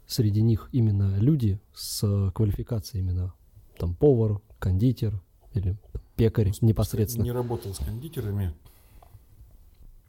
среди 0.07 0.43
них 0.43 0.69
именно 0.73 1.17
люди 1.19 1.59
с 1.73 2.31
квалификацией 2.35 3.03
именно 3.03 3.33
там 3.79 3.95
повар, 3.95 4.41
кондитер 4.59 5.21
или 5.55 5.77
там, 5.93 6.03
пекарь 6.17 6.53
Ну, 6.61 6.69
непосредственно? 6.69 7.25
Не 7.25 7.33
работал 7.33 7.73
с 7.73 7.79
кондитерами. 7.79 8.53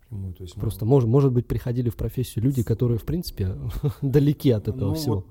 Прямую, 0.09 0.33
то 0.33 0.43
есть 0.43 0.55
Просто, 0.55 0.83
может, 0.85 1.07
может 1.07 1.31
быть, 1.31 1.47
приходили 1.47 1.89
в 1.89 1.95
профессию 1.95 2.43
люди, 2.43 2.63
которые, 2.63 2.97
в 2.97 3.05
принципе, 3.05 3.55
далеки 4.01 4.51
от 4.51 4.67
этого 4.67 4.89
Ну, 4.89 4.95
всего. 4.95 5.15
вот 5.15 5.25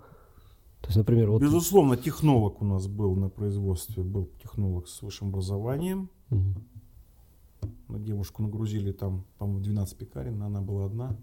То 0.81 0.89
есть, 0.89 0.97
например, 0.97 1.31
вот... 1.31 1.43
Безусловно, 1.43 1.97
технолог 1.97 2.63
у 2.63 2.65
нас 2.65 2.87
был 2.87 3.15
на 3.15 3.29
производстве, 3.29 4.03
был 4.03 4.31
технолог 4.43 4.89
с 4.89 5.03
высшим 5.03 5.29
образованием. 5.29 6.11
Мгм. 6.31 6.65
На 7.89 7.99
девушку 7.99 8.43
нагрузили 8.43 8.93
там, 8.93 9.25
по-моему, 9.39 9.63
12 9.63 9.99
пекарен, 9.99 10.43
она 10.43 10.61
была 10.61 10.87
одна. 10.87 11.17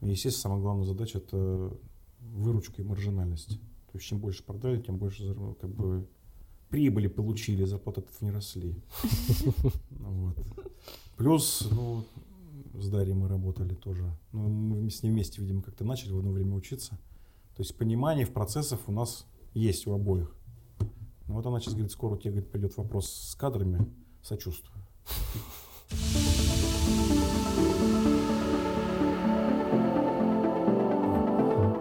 И, 0.00 0.08
естественно, 0.08 0.42
самая 0.42 0.60
главная 0.60 0.84
задача 0.86 1.18
это 1.18 1.76
выручка 2.20 2.82
и 2.82 2.84
маржинальность. 2.84 3.60
То 3.90 3.98
есть 3.98 4.06
чем 4.06 4.18
больше 4.18 4.44
продали, 4.44 4.80
тем 4.80 4.96
больше 4.96 5.34
как 5.60 5.70
бы 5.70 6.06
прибыли 6.68 7.08
получили, 7.08 7.64
зарплаты 7.64 8.00
от 8.00 8.22
не 8.22 8.30
росли. 8.30 8.74
Ну 9.90 10.10
вот. 10.10 10.36
Плюс, 11.16 11.68
ну, 11.70 12.04
с 12.74 12.88
Дарьей 12.88 13.14
мы 13.14 13.28
работали 13.28 13.74
тоже. 13.74 14.04
Ну, 14.32 14.48
мы 14.48 14.90
с 14.90 15.02
ней 15.02 15.10
вместе, 15.10 15.40
видимо, 15.40 15.62
как-то 15.62 15.84
начали 15.84 16.12
в 16.12 16.18
одно 16.18 16.30
время 16.30 16.54
учиться. 16.54 16.98
То 17.58 17.62
есть 17.64 17.76
понимание 17.76 18.24
в 18.24 18.32
процессах 18.32 18.78
у 18.86 18.92
нас 18.92 19.26
есть 19.52 19.88
у 19.88 19.92
обоих. 19.92 20.32
Ну, 21.26 21.34
вот 21.34 21.44
она 21.44 21.58
сейчас 21.58 21.74
говорит, 21.74 21.90
скоро 21.90 22.14
у 22.14 22.16
тебя 22.16 22.30
говорит, 22.30 22.52
придет 22.52 22.76
вопрос 22.76 23.10
с 23.10 23.34
кадрами, 23.34 23.84
сочувствую. 24.22 24.80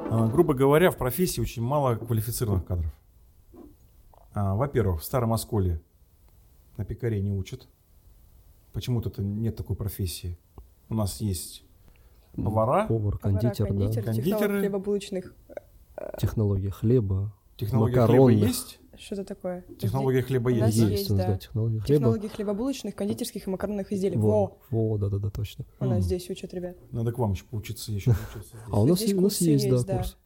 А, 0.10 0.28
Грубо 0.32 0.54
говоря, 0.54 0.92
в 0.92 0.98
профессии 0.98 1.42
очень 1.42 1.62
мало 1.62 1.96
квалифицированных 1.96 2.66
кадров. 2.66 2.92
А, 4.34 4.56
Во-первых, 4.56 5.02
в 5.02 5.04
Старом 5.04 5.34
Осколе 5.34 5.82
на 6.78 6.86
пекарей 6.86 7.22
не 7.22 7.32
учат. 7.32 7.68
Почему-то 8.74 9.10
это 9.10 9.22
нет 9.22 9.56
такой 9.56 9.76
профессии. 9.76 10.38
У 10.90 10.96
нас 10.96 11.22
есть 11.22 11.64
повара, 12.36 12.88
Повар, 12.88 13.18
повара, 13.18 13.40
кондитер, 13.40 13.68
кондитер, 13.68 14.04
да. 14.06 14.12
Кондитеры. 14.14 14.60
хлебобулочных, 14.60 15.34
Технология 16.20 16.70
хлеба. 16.72 17.34
технология 17.58 17.94
хлеба 18.06 18.08
макаронных. 18.14 18.48
есть, 18.48 18.80
что-то 18.98 19.24
такое. 19.24 19.66
технология 19.80 20.22
хлеба 20.22 20.50
У 20.50 20.56
нас 20.56 20.74
есть. 20.76 20.92
есть, 20.92 21.12
у 21.12 21.16
нас, 21.16 21.26
да. 21.26 21.38
технология 21.38 21.80
хлеба. 21.80 21.88
Технологии 22.00 22.28
хлебобулочных, 22.28 22.96
кондитерских 22.96 23.48
и 23.48 23.50
макаронных 23.50 23.92
изделий. 23.92 24.18
Во, 24.18 24.58
Во, 24.70 24.90
во, 24.90 24.98
да-да-да, 24.98 25.30
точно. 25.30 25.66
у 25.80 25.86
нас 25.86 26.04
здесь 26.04 26.30
учат 26.30 26.54
ребят. 26.54 26.78
Надо 26.92 27.12
к 27.12 27.18
вам 27.20 27.32
еще 27.34 27.44
поучиться, 27.46 27.92
еще 27.92 28.12
поучиться. 28.34 28.58
А 28.72 28.82
у 28.82 28.86
нас, 28.86 29.02
у 29.02 29.22
нас 29.22 29.42
есть, 29.42 29.64
есть, 29.66 29.70
да, 29.70 29.84
да. 29.94 29.98
курс. 29.98 30.18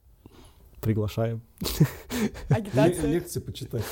Приглашаем. 0.80 1.42
Агитация. 2.48 3.06
лекции 3.12 3.40
почитать, 3.40 3.84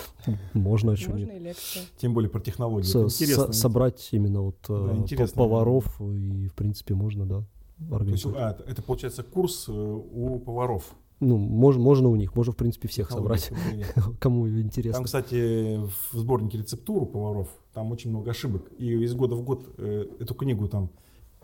Можно, 0.54 0.92
о 0.92 0.96
чем 0.96 1.12
Можно 1.12 1.24
нет. 1.32 1.40
и 1.40 1.44
лекции. 1.44 1.80
тем 1.98 2.14
более 2.14 2.28
про 2.30 2.40
технологии. 2.40 2.84
Со- 2.86 3.00
Это 3.00 3.06
интересно. 3.08 3.46
со- 3.46 3.52
собрать 3.52 4.08
именно 4.12 4.42
вот 4.42 4.56
э, 4.68 5.04
Да, 5.16 5.26
поваров 5.34 6.00
и, 6.00 6.48
в 6.48 6.54
принципе, 6.54 6.94
можно, 6.94 7.26
да, 7.26 7.36
То 7.38 7.44
есть, 7.84 7.92
организовать. 7.92 8.38
а, 8.42 8.50
это- 8.50 8.64
это 8.70 8.82
получается 8.82 9.22
курс 9.22 9.66
э, 9.68 9.72
у 9.72 10.40
поваров. 10.40 10.94
Ну, 11.20 11.36
мож- 11.36 11.78
можно 11.78 12.08
у 12.08 12.16
них, 12.16 12.34
можно, 12.34 12.52
в 12.52 12.56
принципе, 12.56 12.88
всех 12.88 13.08
Технологии 13.08 13.38
собрать, 13.38 14.18
кому 14.20 14.46
Там, 14.46 14.60
интересно. 14.60 15.04
кстати, 15.04 15.76
в 15.76 16.16
сборнике 16.18 16.58
рецептур 16.58 17.02
у 17.02 17.06
поваров 17.06 17.48
там 17.74 17.92
очень 17.92 18.10
много 18.10 18.30
ошибок. 18.30 18.70
И 18.78 19.04
из 19.04 19.14
года 19.14 19.34
в 19.34 19.42
год 19.42 19.68
э, 19.76 20.06
эту 20.18 20.34
книгу 20.34 20.66
там 20.66 20.90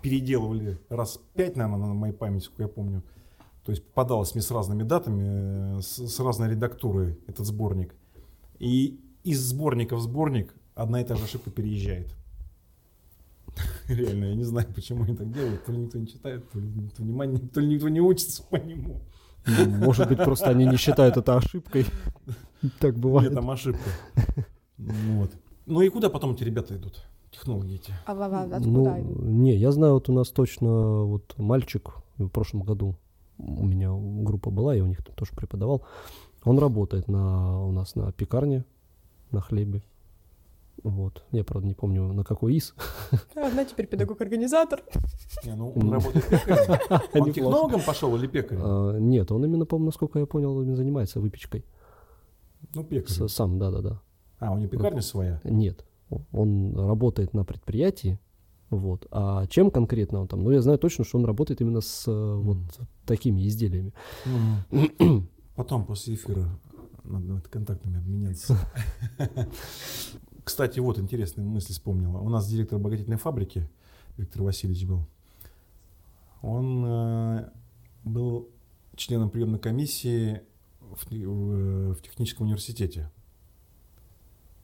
переделывали 0.00 0.78
раз 0.88 1.20
пять, 1.34 1.56
наверное, 1.56 1.88
на 1.88 1.94
моей 1.94 2.14
памяти, 2.14 2.44
сколько 2.44 2.62
я 2.62 2.68
помню. 2.68 3.02
То 3.64 3.72
есть 3.72 3.84
попадалось 3.84 4.34
мне 4.34 4.42
с 4.42 4.50
разными 4.50 4.82
датами, 4.82 5.78
э, 5.78 5.82
с, 5.82 6.08
с 6.08 6.20
разной 6.20 6.50
редактурой 6.50 7.18
этот 7.26 7.44
сборник. 7.46 7.94
И 8.58 8.98
из 9.24 9.40
сборника 9.40 9.96
в 9.96 10.00
сборник 10.00 10.54
одна 10.74 11.02
и 11.02 11.04
та 11.04 11.16
же 11.16 11.24
ошибка 11.24 11.50
переезжает. 11.50 12.14
Реально, 13.88 14.26
я 14.26 14.34
не 14.34 14.44
знаю, 14.44 14.68
почему 14.74 15.04
они 15.04 15.16
так 15.16 15.30
делают. 15.32 15.64
То 15.64 15.72
ли 15.72 15.78
никто 15.78 15.98
не 15.98 16.06
читает, 16.06 16.50
то 16.50 16.58
ли 16.58 16.66
никто, 16.68 17.02
внимания, 17.02 17.38
то 17.38 17.60
ли 17.60 17.74
никто 17.74 17.88
не 17.88 18.00
учится 18.00 18.42
по 18.44 18.56
нему. 18.56 19.02
Может 19.66 20.08
быть, 20.08 20.18
просто 20.18 20.46
они 20.50 20.66
не 20.66 20.76
считают 20.76 21.16
это 21.16 21.36
ошибкой. 21.36 21.86
Так 22.80 22.94
Нет, 22.94 22.98
бывает. 22.98 23.34
там 23.34 23.50
ошибка. 23.50 23.90
Ну 24.78 24.92
Вот. 25.20 25.30
Ну 25.66 25.80
и 25.82 25.88
куда 25.88 26.08
потом 26.10 26.32
эти 26.32 26.44
ребята 26.44 26.76
идут? 26.76 27.04
Технологии 27.30 27.74
эти. 27.76 27.92
А 28.06 28.14
в- 28.14 28.18
в- 28.18 28.54
откуда 28.54 28.66
Ну, 28.68 28.92
они? 28.92 29.12
не, 29.14 29.56
я 29.56 29.72
знаю, 29.72 29.94
вот 29.94 30.08
у 30.08 30.12
нас 30.12 30.28
точно 30.30 31.02
вот 31.04 31.34
мальчик 31.38 31.90
в 32.18 32.28
прошлом 32.28 32.62
году 32.62 32.96
у 33.38 33.64
меня 33.66 33.90
группа 34.24 34.50
была, 34.50 34.74
я 34.74 34.82
у 34.82 34.86
них 34.86 35.04
там 35.04 35.14
тоже 35.14 35.32
преподавал. 35.36 35.82
Он 36.44 36.58
работает 36.58 37.08
на, 37.08 37.62
у 37.62 37.72
нас 37.72 37.94
на 37.96 38.10
пекарне, 38.12 38.64
на 39.32 39.40
хлебе. 39.40 39.82
Вот. 40.82 41.24
Я, 41.32 41.42
правда, 41.44 41.66
не 41.66 41.74
помню, 41.74 42.12
на 42.12 42.22
какой 42.24 42.58
ИС. 42.58 42.74
Одна 43.34 43.64
теперь 43.64 43.86
педагог-организатор. 43.86 44.82
Не, 45.44 45.54
ну 45.54 45.70
он 45.70 45.82
М. 45.82 45.92
работает 45.92 46.28
пекарем. 46.28 47.00
Он 47.14 47.32
технологом 47.32 47.80
пошел 47.82 48.14
или 48.16 48.26
пекарем? 48.26 48.60
А, 48.64 48.98
Нет, 48.98 49.32
он 49.32 49.44
именно, 49.44 49.66
по 49.66 49.78
насколько 49.78 50.18
я 50.18 50.26
понял, 50.26 50.60
именно 50.62 50.76
занимается 50.76 51.20
выпечкой. 51.20 51.64
Ну, 52.74 52.84
пекарем. 52.84 53.28
Сам, 53.28 53.58
да-да-да. 53.58 54.00
А, 54.38 54.52
у 54.52 54.58
него 54.58 54.68
пекарня 54.68 55.00
своя? 55.00 55.40
Нет, 55.44 55.84
он 56.32 56.76
работает 56.78 57.34
на 57.34 57.44
предприятии, 57.44 58.18
вот. 58.70 59.06
А 59.10 59.46
чем 59.46 59.70
конкретно 59.70 60.20
он 60.20 60.28
там? 60.28 60.42
Ну, 60.44 60.50
я 60.50 60.60
знаю 60.60 60.78
точно, 60.78 61.04
что 61.04 61.18
он 61.18 61.24
работает 61.24 61.60
именно 61.60 61.80
с 61.80 62.06
э, 62.06 62.34
вот 62.34 62.58
такими 63.06 63.46
изделиями. 63.46 63.92
Потом, 65.54 65.86
после 65.86 66.14
эфира, 66.14 66.48
надо 67.04 67.40
контактами 67.48 67.98
обменяться. 67.98 68.58
Кстати, 70.46 70.78
вот 70.78 70.96
интересная 71.00 71.44
мысль 71.44 71.72
вспомнила. 71.72 72.18
У 72.18 72.28
нас 72.28 72.46
директор 72.48 72.78
обогатительной 72.78 73.18
фабрики 73.18 73.68
Виктор 74.16 74.42
Васильевич 74.44 74.86
был. 74.86 75.00
Он 76.40 76.84
э, 76.86 77.50
был 78.04 78.48
членом 78.94 79.30
приемной 79.30 79.58
комиссии 79.58 80.42
в, 80.78 81.10
в- 81.10 81.94
в 81.94 82.00
техническом 82.00 82.46
университете. 82.46 83.10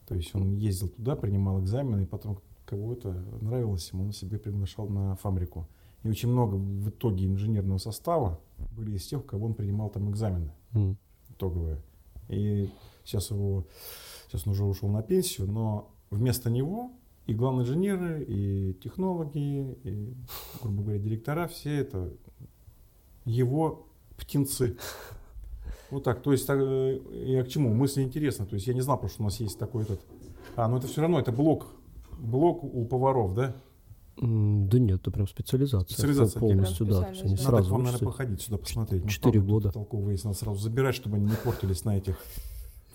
То 0.07 0.15
есть 0.15 0.33
он 0.33 0.55
ездил 0.55 0.87
туда, 0.87 1.17
принимал 1.17 1.59
экзамены, 1.61 2.03
и 2.03 2.05
потом 2.05 2.39
кого-то 2.65 3.11
нравилось 3.41 3.89
ему, 3.91 4.05
он 4.05 4.13
себе 4.13 4.39
приглашал 4.39 4.87
на 4.87 5.17
фабрику. 5.17 5.67
И 6.03 6.07
очень 6.07 6.29
много 6.29 6.55
в 6.55 6.89
итоге 6.91 7.25
инженерного 7.25 7.77
состава 7.77 8.39
были 8.71 8.95
из 8.95 9.05
тех, 9.05 9.25
кого 9.25 9.47
он 9.47 9.53
принимал 9.53 9.89
там 9.89 10.09
экзамены 10.09 10.53
М. 10.73 10.97
итоговые. 11.29 11.81
И 12.29 12.69
сейчас 13.03 13.31
его, 13.31 13.67
сейчас 14.33 14.47
он 14.47 14.53
уже 14.53 14.63
ушел 14.65 14.89
на 14.89 15.03
пенсию, 15.03 15.47
но 15.47 15.91
вместо 16.09 16.49
него 16.49 16.91
и 17.25 17.33
главные 17.33 17.63
инженеры, 17.63 18.23
и 18.23 18.73
технологи, 18.83 19.77
и, 19.83 20.13
грубо 20.61 20.83
говоря, 20.83 20.99
директора, 20.99 21.47
все 21.47 21.77
это 21.77 22.13
его 23.25 23.87
птенцы. 24.17 24.77
Вот 25.91 26.03
так, 26.03 26.21
то 26.21 26.31
есть 26.31 26.47
так, 26.47 26.57
э, 26.59 26.99
я 27.25 27.43
к 27.43 27.47
чему? 27.47 27.73
Мысль 27.73 28.01
интересна, 28.01 28.45
то 28.45 28.55
есть 28.55 28.65
я 28.67 28.73
не 28.73 28.81
знал, 28.81 28.97
потому 28.97 29.09
что 29.11 29.21
у 29.21 29.25
нас 29.25 29.39
есть 29.39 29.59
такой 29.59 29.83
этот... 29.83 30.01
А, 30.55 30.67
ну 30.67 30.77
это 30.77 30.87
все 30.87 31.01
равно, 31.01 31.19
это 31.19 31.31
блок, 31.31 31.67
блок 32.17 32.63
у 32.63 32.85
поваров, 32.85 33.35
да? 33.35 33.55
Да 34.17 34.79
нет, 34.79 35.01
это 35.01 35.11
прям 35.11 35.27
специализация. 35.27 35.93
Специализация 35.93 36.39
пол- 36.39 36.49
полностью, 36.49 36.85
да. 36.85 36.97
Они 36.97 37.15
специальность, 37.15 37.43
Надо 37.45 37.57
сразу 37.57 37.69
к 37.69 37.71
вам, 37.71 37.83
наверное, 37.83 38.05
походить 38.05 38.41
сюда, 38.41 38.57
посмотреть. 38.57 39.03
Может, 39.03 39.15
Четыре 39.15 39.41
года. 39.41 39.71
есть, 40.09 40.23
надо 40.25 40.37
сразу 40.37 40.59
забирать, 40.59 40.95
чтобы 40.95 41.17
они 41.17 41.25
не 41.25 41.35
портились 41.43 41.83
на 41.85 41.97
этих 41.97 42.17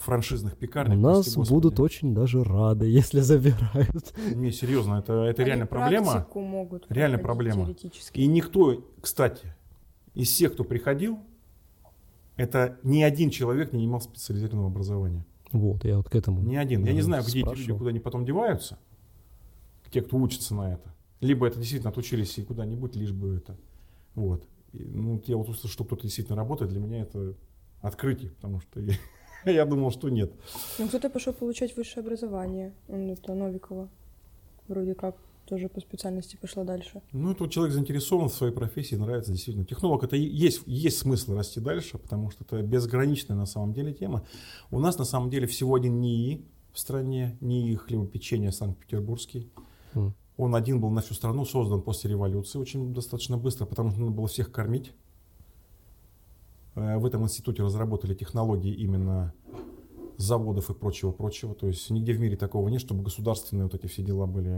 франшизных 0.00 0.54
У 0.54 0.56
пекарнях. 0.56 0.98
нас 0.98 1.16
прости 1.24 1.36
господи. 1.36 1.54
будут 1.54 1.80
очень 1.80 2.14
даже 2.14 2.44
рады, 2.44 2.86
если 2.90 3.20
забирают. 3.20 4.14
Не, 4.34 4.52
серьезно, 4.52 4.94
это, 4.96 5.12
это 5.24 5.42
Они 5.42 5.48
реально 5.50 5.66
проблема. 5.66 6.26
могут 6.34 6.86
Реально 6.90 7.18
проблема. 7.18 7.74
И 8.14 8.26
никто, 8.26 8.84
кстати, 9.00 9.54
из 10.14 10.28
всех, 10.28 10.52
кто 10.54 10.64
приходил, 10.64 11.18
это 12.36 12.78
ни 12.82 13.02
один 13.02 13.30
человек 13.30 13.72
не 13.72 13.84
имел 13.84 14.00
специализированного 14.00 14.68
образования. 14.68 15.26
Вот, 15.52 15.84
я 15.84 15.96
вот 15.96 16.08
к 16.08 16.14
этому. 16.14 16.42
Ни 16.42 16.56
один. 16.56 16.84
Я 16.84 16.92
не 16.92 17.00
знаю, 17.02 17.22
где 17.22 17.30
эти 17.30 17.36
люди, 17.38 17.54
спрашивал. 17.54 17.78
куда 17.78 17.90
они 17.90 18.00
потом 18.00 18.24
деваются. 18.24 18.78
Те, 19.90 20.02
кто 20.02 20.18
учится 20.18 20.54
на 20.54 20.74
это. 20.74 20.94
Либо 21.20 21.46
это 21.46 21.58
действительно 21.58 21.90
отучились 21.90 22.36
и 22.38 22.42
куда-нибудь, 22.44 22.94
лишь 22.94 23.12
бы 23.12 23.36
это. 23.36 23.56
Вот. 24.14 24.46
И, 24.72 24.84
ну, 24.84 25.14
вот 25.14 25.26
я 25.28 25.36
вот 25.36 25.48
услышал, 25.48 25.70
что 25.70 25.84
кто-то 25.84 26.02
действительно 26.02 26.36
работает, 26.36 26.70
для 26.70 26.78
меня 26.78 27.00
это 27.00 27.34
открытие, 27.80 28.30
потому 28.32 28.60
что 28.60 28.80
я, 28.80 28.92
я 29.50 29.64
думал, 29.64 29.90
что 29.90 30.08
нет. 30.08 30.32
Ну, 30.78 30.88
кто-то 30.88 31.10
пошел 31.10 31.32
получать 31.32 31.76
высшее 31.76 32.02
образование. 32.02 32.72
Это 32.88 33.34
Новикова. 33.34 33.88
Вроде 34.68 34.94
как 34.94 35.16
тоже 35.48 35.68
по 35.68 35.80
специальности 35.80 36.36
пошла 36.36 36.64
дальше. 36.64 37.00
Ну, 37.12 37.32
это 37.32 37.44
вот 37.44 37.52
человек 37.52 37.72
заинтересован 37.72 38.28
в 38.28 38.34
своей 38.34 38.52
профессии, 38.52 38.96
нравится 38.96 39.32
действительно. 39.32 39.64
Технолог 39.64 40.04
это 40.04 40.14
и 40.14 40.20
есть, 40.20 40.62
есть 40.66 40.98
смысл 40.98 41.34
расти 41.34 41.58
дальше, 41.58 41.96
потому 41.96 42.30
что 42.30 42.44
это 42.44 42.62
безграничная 42.62 43.36
на 43.36 43.46
самом 43.46 43.72
деле 43.72 43.94
тема. 43.94 44.24
У 44.70 44.78
нас 44.78 44.98
на 44.98 45.04
самом 45.04 45.30
деле 45.30 45.46
всего 45.46 45.74
один 45.74 46.00
НИИ 46.00 46.44
в 46.72 46.78
стране, 46.78 47.38
НИИ 47.40 47.76
хлебопечения 47.76 48.50
Санкт-Петербургский. 48.50 49.50
Он 50.36 50.54
один 50.54 50.80
был 50.80 50.90
на 50.90 51.00
всю 51.00 51.14
страну 51.14 51.44
создан 51.44 51.82
после 51.82 52.10
революции 52.10 52.58
очень 52.58 52.94
достаточно 52.94 53.36
быстро, 53.36 53.66
потому 53.66 53.90
что 53.90 54.00
надо 54.00 54.12
было 54.12 54.28
всех 54.28 54.52
кормить. 54.52 54.92
Э, 56.78 56.98
В 56.98 57.06
этом 57.06 57.22
институте 57.22 57.62
разработали 57.62 58.14
технологии 58.14 58.72
именно 58.72 59.34
заводов 60.16 60.70
и 60.70 60.74
прочего-прочего. 60.74 61.54
То 61.54 61.68
есть 61.68 61.90
нигде 61.90 62.12
в 62.12 62.20
мире 62.20 62.36
такого 62.36 62.68
нет, 62.68 62.80
чтобы 62.80 63.02
государственные 63.02 63.64
вот 63.64 63.74
эти 63.74 63.86
все 63.86 64.02
дела 64.02 64.26
были. 64.26 64.50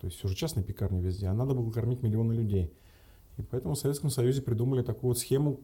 То 0.00 0.06
есть 0.06 0.18
все 0.18 0.28
же 0.28 0.34
частные 0.34 0.64
пекарни 0.64 1.00
везде, 1.00 1.26
а 1.26 1.34
надо 1.34 1.54
было 1.54 1.70
кормить 1.70 2.02
миллионы 2.02 2.32
людей. 2.32 2.72
И 3.38 3.42
поэтому 3.42 3.74
в 3.74 3.78
Советском 3.78 4.10
Союзе 4.10 4.42
придумали 4.42 4.82
такую 4.82 5.08
вот 5.08 5.18
схему 5.18 5.60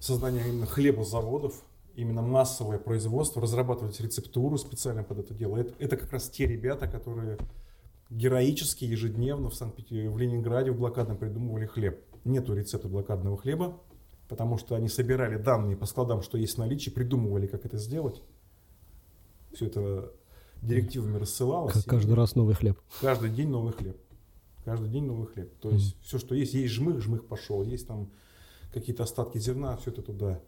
создания 0.00 0.42
именно 0.48 0.66
хлебозаводов, 0.66 1.64
именно 1.94 2.22
массовое 2.22 2.78
производство, 2.78 3.42
разрабатывать 3.42 4.00
рецептуру 4.00 4.56
специально 4.56 5.02
под 5.02 5.18
это 5.18 5.34
дело. 5.34 5.56
Это, 5.56 5.74
это 5.78 5.96
как 5.96 6.12
раз 6.12 6.28
те 6.28 6.46
ребята, 6.46 6.86
которые 6.88 7.38
героически 8.08 8.84
ежедневно 8.84 9.50
в 9.50 9.54
Санкт-Петербурге, 9.54 10.10
в 10.10 10.18
Ленинграде 10.18 10.70
в 10.72 10.76
блокадном 10.76 11.16
придумывали 11.16 11.66
хлеб. 11.66 12.04
Нету 12.24 12.54
рецепта 12.54 12.88
блокадного 12.88 13.36
хлеба, 13.36 13.80
потому 14.30 14.58
что 14.58 14.76
они 14.76 14.88
собирали 14.88 15.36
данные 15.36 15.76
по 15.76 15.86
складам, 15.86 16.22
что 16.22 16.38
есть 16.38 16.54
в 16.54 16.58
наличии, 16.58 16.88
придумывали, 16.88 17.48
как 17.48 17.66
это 17.66 17.78
сделать. 17.78 18.22
Все 19.52 19.66
это 19.66 20.12
директивами 20.62 21.18
рассылалось. 21.18 21.74
Как 21.74 21.84
каждый 21.84 22.14
раз 22.14 22.36
новый 22.36 22.54
хлеб. 22.54 22.78
Каждый 23.00 23.30
день 23.30 23.48
новый 23.48 23.72
хлеб. 23.72 24.00
Каждый 24.64 24.88
день 24.88 25.04
новый 25.04 25.26
хлеб. 25.26 25.52
То 25.58 25.70
есть 25.70 26.00
все, 26.00 26.18
что 26.18 26.36
есть, 26.36 26.54
есть 26.54 26.72
жмых, 26.72 27.00
жмых 27.00 27.26
пошел, 27.26 27.64
есть 27.64 27.88
там 27.88 28.12
какие-то 28.72 29.02
остатки 29.02 29.38
зерна, 29.38 29.76
все 29.78 29.90
это 29.90 30.00
туда. 30.00 30.40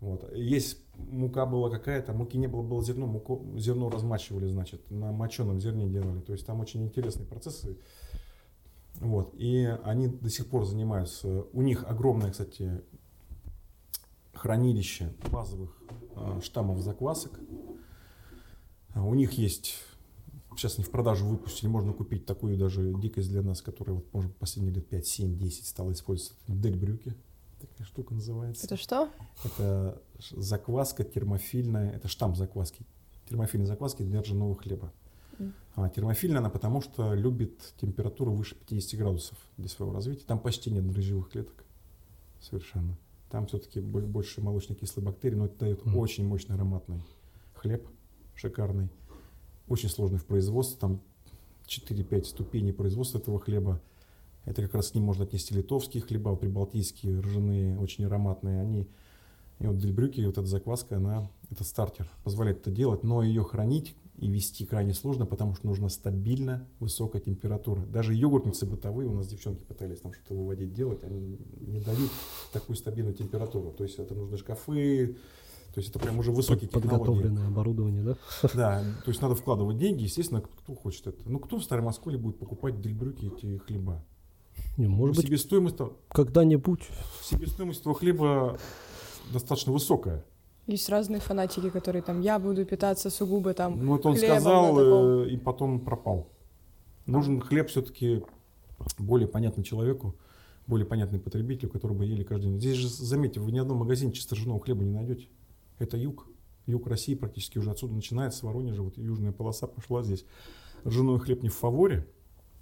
Вот. 0.00 0.32
Есть 0.34 0.78
мука 0.96 1.44
была 1.44 1.68
какая-то, 1.68 2.14
муки 2.14 2.38
не 2.38 2.46
было, 2.46 2.62
было 2.62 2.82
зерно, 2.82 3.06
муку, 3.06 3.44
зерно 3.56 3.90
размачивали, 3.90 4.48
значит, 4.48 4.90
на 4.90 5.12
моченом 5.12 5.60
зерне 5.60 5.86
делали. 5.86 6.20
То 6.20 6.32
есть 6.32 6.46
там 6.46 6.60
очень 6.60 6.82
интересные 6.82 7.26
процессы. 7.26 7.76
Вот. 9.00 9.34
И 9.34 9.66
они 9.84 10.08
до 10.08 10.30
сих 10.30 10.46
пор 10.46 10.64
занимаются. 10.64 11.44
У 11.52 11.60
них 11.60 11.84
огромное, 11.86 12.30
кстати, 12.30 12.82
хранилище 14.38 15.12
базовых 15.30 15.76
э, 16.16 16.40
штаммов 16.42 16.80
заквасок. 16.80 17.38
А 18.94 19.04
У 19.04 19.14
них 19.14 19.32
есть, 19.32 19.74
сейчас 20.56 20.76
они 20.76 20.84
в 20.84 20.90
продажу 20.90 21.26
выпустили, 21.26 21.68
можно 21.68 21.92
купить 21.92 22.26
такую 22.26 22.56
даже 22.56 22.94
дикость 22.94 23.28
для 23.28 23.42
нас, 23.42 23.60
которая 23.60 23.96
вот, 23.96 24.12
может, 24.12 24.34
последние 24.36 24.74
лет 24.74 24.88
5, 24.88 25.06
7, 25.06 25.38
10 25.38 25.66
стала 25.66 25.92
использоваться. 25.92 26.34
Дельбрюки. 26.48 27.14
Такая 27.60 27.86
штука 27.86 28.14
называется. 28.14 28.66
Это 28.66 28.76
что? 28.76 29.08
Это 29.44 30.00
закваска 30.30 31.04
термофильная, 31.04 31.90
это 31.90 32.08
штамп 32.08 32.36
закваски. 32.36 32.86
Термофильной 33.28 33.66
закваски 33.66 34.02
для 34.02 34.22
ржаного 34.22 34.54
хлеба. 34.56 34.92
А, 35.76 35.88
термофильная 35.88 36.38
она 36.38 36.50
потому, 36.50 36.80
что 36.80 37.14
любит 37.14 37.74
температуру 37.80 38.32
выше 38.32 38.56
50 38.56 38.98
градусов 38.98 39.38
для 39.56 39.68
своего 39.68 39.94
развития. 39.94 40.24
Там 40.26 40.40
почти 40.40 40.70
нет 40.70 40.86
дрожжевых 40.88 41.30
клеток. 41.30 41.64
Совершенно. 42.40 42.96
Там 43.30 43.46
все-таки 43.46 43.80
больше 43.80 44.40
молочно-кислой 44.40 45.04
бактерии, 45.04 45.36
но 45.36 45.46
это 45.46 45.58
дает 45.58 45.84
Мгм. 45.84 45.96
очень 45.96 46.26
мощный 46.26 46.54
ароматный 46.54 47.02
хлеб, 47.54 47.86
шикарный. 48.34 48.88
Очень 49.68 49.90
сложный 49.90 50.18
в 50.18 50.24
производстве, 50.24 50.78
там 50.78 51.00
4-5 51.66 52.26
ступеней 52.26 52.72
производства 52.72 53.18
этого 53.18 53.38
хлеба. 53.38 53.82
Это 54.46 54.62
как 54.62 54.74
раз 54.74 54.90
к 54.90 54.94
ним 54.94 55.04
можно 55.04 55.24
отнести 55.24 55.54
литовские 55.54 56.02
хлеба, 56.02 56.34
прибалтийские, 56.36 57.20
ржаные, 57.20 57.78
очень 57.78 58.06
ароматные. 58.06 58.62
Они, 58.62 58.88
и 59.58 59.66
вот 59.66 59.76
дельбрюки, 59.76 60.24
вот 60.24 60.38
эта 60.38 60.46
закваска, 60.46 60.96
она, 60.96 61.30
это 61.50 61.64
стартер, 61.64 62.08
позволяет 62.24 62.60
это 62.60 62.70
делать, 62.70 63.02
но 63.02 63.22
ее 63.22 63.44
хранить 63.44 63.94
и 64.18 64.28
вести 64.28 64.66
крайне 64.66 64.94
сложно, 64.94 65.26
потому 65.26 65.54
что 65.54 65.66
нужна 65.66 65.88
стабильно 65.88 66.66
высокая 66.80 67.20
температура. 67.22 67.80
Даже 67.86 68.14
йогуртницы 68.14 68.66
бытовые, 68.66 69.08
у 69.08 69.12
нас 69.14 69.28
девчонки 69.28 69.62
пытались 69.62 70.00
там 70.00 70.12
что-то 70.12 70.34
выводить, 70.34 70.72
делать, 70.74 71.04
они 71.04 71.38
не 71.60 71.80
дают 71.80 72.10
такую 72.52 72.76
стабильную 72.76 73.14
температуру. 73.14 73.70
То 73.70 73.84
есть 73.84 73.98
это 73.98 74.14
нужны 74.14 74.36
шкафы, 74.36 75.16
то 75.72 75.78
есть 75.80 75.90
это 75.90 76.00
прям 76.00 76.18
уже 76.18 76.32
высокие 76.32 76.68
технологии. 76.68 76.88
Подготовленное 76.98 77.46
оборудование, 77.46 78.02
да? 78.02 78.16
Да, 78.54 78.82
то 79.04 79.08
есть 79.10 79.22
надо 79.22 79.36
вкладывать 79.36 79.78
деньги, 79.78 80.02
естественно, 80.02 80.40
кто 80.40 80.74
хочет 80.74 81.06
это. 81.06 81.22
Ну, 81.26 81.38
кто 81.38 81.58
в 81.58 81.62
Старой 81.64 81.84
Москве 81.84 82.18
будет 82.18 82.38
покупать 82.40 82.80
дельбрюки 82.80 83.26
эти 83.36 83.58
хлеба? 83.58 84.04
Не, 84.76 84.88
может 84.88 85.14
Ну, 85.14 85.22
быть, 85.22 85.28
себестоимость, 85.28 85.76
то- 85.76 85.96
когда-нибудь. 86.08 86.88
себестоимость 87.22 87.82
этого 87.82 87.94
хлеба 87.94 88.58
достаточно 89.32 89.72
высокая. 89.72 90.24
Есть 90.68 90.90
разные 90.90 91.18
фанатики, 91.18 91.70
которые 91.70 92.02
там, 92.02 92.20
я 92.20 92.38
буду 92.38 92.66
питаться 92.66 93.08
сугубо 93.08 93.54
там 93.54 93.82
Ну, 93.82 93.92
вот 93.92 94.04
он 94.04 94.16
хлебом, 94.16 94.36
сказал, 94.36 95.22
э, 95.22 95.30
и 95.30 95.38
потом 95.38 95.80
пропал. 95.80 96.28
Нужен 97.06 97.40
хлеб 97.40 97.70
все-таки 97.70 98.22
более 98.98 99.26
понятный 99.26 99.64
человеку, 99.64 100.14
более 100.66 100.86
понятный 100.86 101.18
потребителю, 101.20 101.70
который 101.70 101.96
бы 101.96 102.04
ели 102.04 102.22
каждый 102.22 102.50
день. 102.50 102.60
Здесь 102.60 102.76
же, 102.76 102.88
заметьте, 102.90 103.40
вы 103.40 103.50
ни 103.50 103.58
одном 103.58 103.78
магазине 103.78 104.12
чисто 104.12 104.34
ржаного 104.34 104.60
хлеба 104.60 104.84
не 104.84 104.90
найдете. 104.90 105.28
Это 105.78 105.96
юг. 105.96 106.28
Юг 106.66 106.86
России 106.86 107.14
практически 107.14 107.56
уже 107.56 107.70
отсюда 107.70 107.94
начинается, 107.94 108.40
с 108.40 108.42
Воронежа, 108.42 108.82
вот 108.82 108.98
южная 108.98 109.32
полоса 109.32 109.66
пошла 109.66 110.02
здесь. 110.02 110.26
Ржаной 110.84 111.18
хлеб 111.18 111.42
не 111.42 111.48
в 111.48 111.54
фаворе, 111.54 112.06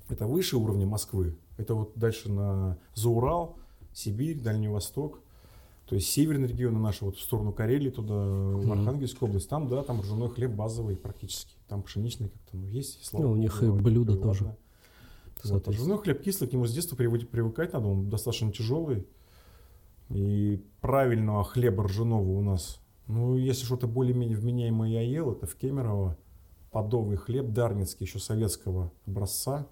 это 0.08 0.28
выше 0.28 0.58
уровня 0.58 0.86
Москвы. 0.86 1.36
Это 1.56 1.74
вот 1.74 1.94
дальше 1.96 2.30
на 2.30 2.78
Заурал, 2.94 3.58
Сибирь, 3.92 4.40
Дальний 4.40 4.68
Восток. 4.68 5.18
То 5.86 5.94
есть 5.94 6.08
северный 6.10 6.48
регион 6.48 6.80
наш, 6.82 7.00
вот 7.00 7.16
в 7.16 7.20
сторону 7.22 7.52
Карелии, 7.52 7.90
туда, 7.90 8.14
в 8.14 8.62
Мгм. 8.64 8.72
Архангельскую 8.72 9.28
область, 9.28 9.48
там, 9.48 9.68
да, 9.68 9.84
там 9.84 10.00
ржаной 10.00 10.28
хлеб 10.30 10.50
базовый 10.50 10.96
практически. 10.96 11.54
Там 11.68 11.82
пшеничный 11.84 12.28
как-то, 12.28 12.56
ну, 12.56 12.66
есть, 12.66 13.04
слава 13.04 13.24
Ну, 13.26 13.32
у 13.32 13.36
них 13.36 13.62
и 13.62 13.70
блюда 13.70 14.12
бы, 14.14 14.18
тоже. 14.22 14.44
ладно. 14.44 14.58
Вот, 15.44 15.68
а 15.68 15.70
ржаной 15.70 15.98
хлеб 15.98 16.22
кислый, 16.22 16.50
к 16.50 16.52
нему 16.52 16.66
с 16.66 16.72
детства 16.72 16.96
привык- 16.96 17.26
привыкать 17.26 17.72
надо, 17.72 17.86
он 17.86 18.08
достаточно 18.08 18.50
тяжелый. 18.52 19.06
И 20.08 20.60
правильного 20.80 21.44
хлеба 21.44 21.84
ржаного 21.84 22.30
у 22.30 22.40
нас, 22.40 22.80
ну, 23.06 23.36
если 23.36 23.64
что-то 23.64 23.86
более-менее 23.86 24.36
вменяемое 24.36 24.90
я 24.90 25.02
ел, 25.02 25.30
это 25.32 25.46
в 25.46 25.54
Кемерово 25.54 26.16
подовый 26.72 27.16
хлеб 27.16 27.52
дарницкий, 27.52 28.06
еще 28.06 28.18
советского 28.18 28.90
образца. 29.06 29.66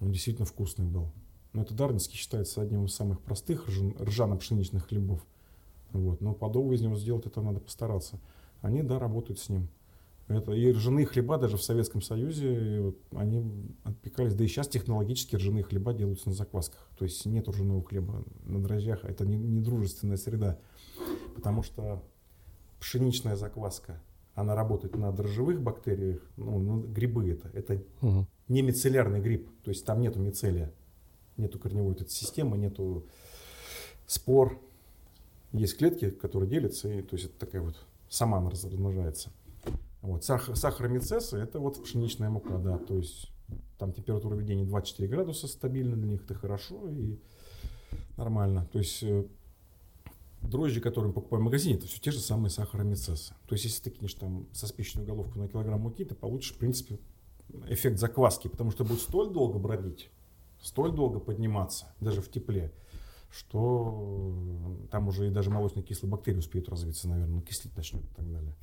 Он 0.00 0.10
действительно 0.10 0.46
вкусный 0.46 0.86
был. 0.86 1.10
Но 1.56 1.62
это 1.62 1.72
дарницкий 1.72 2.18
считается 2.18 2.60
одним 2.60 2.84
из 2.84 2.94
самых 2.94 3.18
простых 3.22 3.66
ржан- 3.66 3.96
ржано-пшеничных 4.04 4.88
хлебов. 4.88 5.24
Вот. 5.92 6.20
Но 6.20 6.34
подовый 6.34 6.76
из 6.76 6.82
него 6.82 6.96
сделать 6.96 7.24
это 7.24 7.40
надо 7.40 7.60
постараться. 7.60 8.20
Они, 8.60 8.82
да, 8.82 8.98
работают 8.98 9.38
с 9.40 9.48
ним. 9.48 9.68
Это, 10.28 10.52
и 10.52 10.70
ржаные 10.70 11.06
хлеба 11.06 11.38
даже 11.38 11.56
в 11.56 11.62
Советском 11.62 12.02
Союзе, 12.02 12.80
вот, 12.82 12.98
они 13.12 13.42
отпекались, 13.84 14.34
да 14.34 14.44
и 14.44 14.48
сейчас 14.48 14.68
технологически 14.68 15.36
ржаные 15.36 15.62
хлеба 15.62 15.94
делаются 15.94 16.28
на 16.28 16.34
заквасках. 16.34 16.90
То 16.98 17.06
есть 17.06 17.24
нет 17.24 17.48
ржаного 17.48 17.82
хлеба 17.82 18.22
на 18.44 18.60
дрожжах, 18.62 19.02
это 19.06 19.24
не, 19.24 19.38
не 19.38 19.60
дружественная 19.62 20.18
среда. 20.18 20.58
Потому 21.34 21.62
что 21.62 22.02
пшеничная 22.80 23.36
закваска, 23.36 24.02
она 24.34 24.54
работает 24.54 24.94
на 24.96 25.10
дрожжевых 25.10 25.62
бактериях, 25.62 26.20
ну, 26.36 26.58
ну, 26.58 26.80
грибы 26.82 27.30
это, 27.30 27.48
это 27.54 27.82
Мгм. 28.02 28.26
не 28.48 28.60
мицеллярный 28.60 29.20
гриб, 29.20 29.48
то 29.62 29.70
есть 29.70 29.86
там 29.86 30.00
нету 30.02 30.18
мицелия, 30.20 30.70
нету 31.36 31.58
корневой 31.58 31.94
этой 31.94 32.08
системы, 32.08 32.56
нету 32.56 33.06
спор, 34.06 34.60
есть 35.52 35.78
клетки, 35.78 36.10
которые 36.10 36.48
делятся, 36.48 36.88
и 36.88 37.02
то 37.02 37.16
есть 37.16 37.26
это 37.26 37.38
такая 37.38 37.62
вот 37.62 37.76
сама 38.08 38.38
она 38.38 38.50
размножается. 38.50 39.30
Вот. 40.02 40.24
Сахар, 40.24 40.56
это 40.92 41.58
вот 41.58 41.82
пшеничная 41.82 42.30
мука, 42.30 42.58
да, 42.58 42.78
то 42.78 42.96
есть 42.96 43.30
там 43.78 43.92
температура 43.92 44.34
введения 44.34 44.64
24 44.64 45.08
градуса 45.08 45.48
стабильно 45.48 45.96
для 45.96 46.06
них, 46.06 46.24
это 46.24 46.34
хорошо 46.34 46.88
и 46.88 47.18
нормально. 48.16 48.68
То 48.72 48.78
есть 48.78 49.02
э, 49.02 49.24
дрожжи, 50.42 50.80
которые 50.80 51.08
мы 51.08 51.14
покупаем 51.14 51.42
в 51.42 51.46
магазине, 51.46 51.76
это 51.76 51.86
все 51.86 52.00
те 52.00 52.10
же 52.10 52.20
самые 52.20 52.50
сахаромицессы. 52.50 53.34
То 53.46 53.54
есть 53.54 53.64
если 53.64 53.82
ты 53.82 53.90
кинешь 53.90 54.14
там 54.14 54.46
со 54.52 54.66
спичечную 54.66 55.06
головку 55.06 55.38
на 55.38 55.48
килограмм 55.48 55.80
муки, 55.80 56.04
ты 56.04 56.14
получишь, 56.14 56.52
в 56.52 56.58
принципе, 56.58 56.98
эффект 57.68 57.98
закваски, 57.98 58.48
потому 58.48 58.70
что 58.70 58.84
будет 58.84 59.00
столь 59.00 59.32
долго 59.32 59.58
бродить, 59.58 60.10
столь 60.60 60.92
долго 60.92 61.18
подниматься, 61.18 61.86
даже 62.00 62.20
в 62.22 62.30
тепле, 62.30 62.72
что 63.30 64.34
там 64.90 65.08
уже 65.08 65.28
и 65.28 65.30
даже 65.30 65.50
молочные 65.50 65.82
кислые 65.82 66.10
бактерии 66.10 66.38
успеют 66.38 66.68
развиться, 66.68 67.08
наверное, 67.08 67.42
кислить 67.42 67.76
начнет 67.76 68.02
и 68.02 68.14
так 68.14 68.30
далее. 68.30 68.54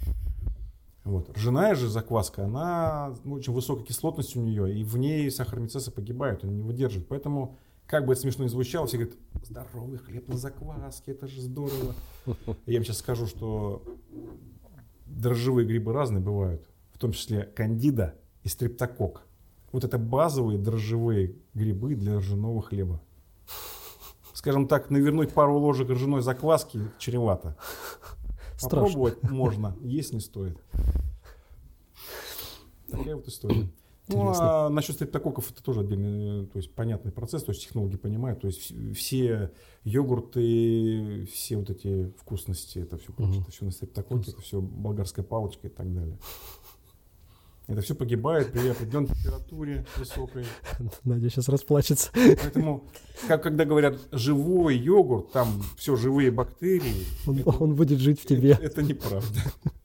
Вот. 1.04 1.36
Ржаная 1.38 1.76
же 1.76 1.90
закваска, 1.90 2.46
она 2.46 3.14
ну, 3.24 3.36
очень 3.36 3.54
высокая 3.54 3.86
кислотность 3.86 4.36
у 4.38 4.42
нее, 4.42 4.74
и 4.74 4.84
в 4.84 4.98
ней 4.98 5.30
сахаромицессы 5.30 5.92
погибают, 5.92 6.44
они 6.44 6.56
не 6.56 6.62
выдерживают. 6.62 7.10
Поэтому, 7.10 7.58
как 7.88 8.06
бы 8.06 8.14
это 8.14 8.22
смешно 8.22 8.46
ни 8.46 8.48
звучало, 8.48 8.88
все 8.88 8.98
говорят, 8.98 9.18
здоровый 9.44 9.98
хлеб 9.98 10.28
на 10.30 10.38
закваске, 10.38 11.12
это 11.12 11.28
же 11.28 11.42
здорово. 11.42 11.94
Я 12.66 12.78
вам 12.78 12.86
сейчас 12.86 13.00
скажу, 13.00 13.28
что 13.28 13.84
дрожжевые 15.06 15.68
грибы 15.68 15.92
разные 15.92 16.22
бывают, 16.22 16.66
в 16.94 16.98
том 16.98 17.12
числе 17.12 17.44
кандида 17.44 18.16
и 18.44 18.48
стрептокок. 18.48 19.28
Вот 19.74 19.84
это 19.84 19.98
базовые 19.98 20.58
дрожжевые 20.60 21.36
грибы 21.54 21.96
для 21.96 22.20
ржаного 22.20 22.62
хлеба. 22.62 23.02
Скажем 24.34 24.68
так, 24.68 24.90
навернуть 24.90 25.34
пару 25.34 25.58
ложек 25.58 25.90
ржаной 25.90 26.22
закваски 26.22 26.80
чревато. 27.00 27.58
Страшно. 28.56 28.88
Попробовать 28.88 29.24
можно, 29.24 29.76
есть 29.82 30.14
не 30.14 30.20
стоит. 30.20 30.58
Такая 32.90 33.16
вот 33.16 33.28
история. 33.28 33.68
Ну, 34.10 34.32
а 34.36 34.70
насчет 34.70 34.96
стрептококков 34.96 35.50
это 35.52 35.64
тоже 35.64 35.80
отдельный, 35.80 36.46
то 36.48 36.58
есть 36.58 36.72
понятный 36.76 37.12
процесс, 37.14 37.42
то 37.44 37.52
есть 37.54 37.64
технологи 37.64 37.96
понимают, 37.96 38.42
то 38.42 38.48
есть 38.48 38.70
вс- 38.70 38.94
все 38.94 39.50
йогурты, 39.86 41.26
все 41.32 41.56
вот 41.56 41.70
эти 41.70 42.12
вкусности, 42.20 42.80
это 42.80 42.98
все, 42.98 43.14
Мгм. 43.18 43.42
это 43.42 43.50
все 43.52 43.64
на 43.64 43.72
стрептококке, 43.72 44.32
это 44.32 44.42
все 44.42 44.60
болгарская 44.60 45.24
палочка 45.24 45.68
и 45.68 45.70
так 45.70 45.92
далее. 45.94 46.20
Это 47.68 47.82
все 47.82 47.96
погибает 47.96 48.52
при 48.52 48.68
определенной 48.68 49.08
температуре 49.08 49.86
высокой. 49.98 50.46
Надя 51.04 51.30
сейчас 51.30 51.48
расплачется. 51.48 52.12
Поэтому, 52.14 52.84
как 53.28 53.42
когда 53.44 53.64
говорят 53.66 53.98
живой 54.12 54.78
йогурт, 54.78 55.32
там 55.32 55.64
все 55.78 55.96
живые 55.96 56.30
бактерии, 56.32 57.06
Он, 57.26 57.40
это- 57.40 57.50
он 57.50 57.76
будет 57.76 58.00
жить 58.00 58.20
в 58.22 58.26
тебе. 58.26 58.52
это, 58.52 58.64
это 58.64 58.84
неправда. 58.84 59.40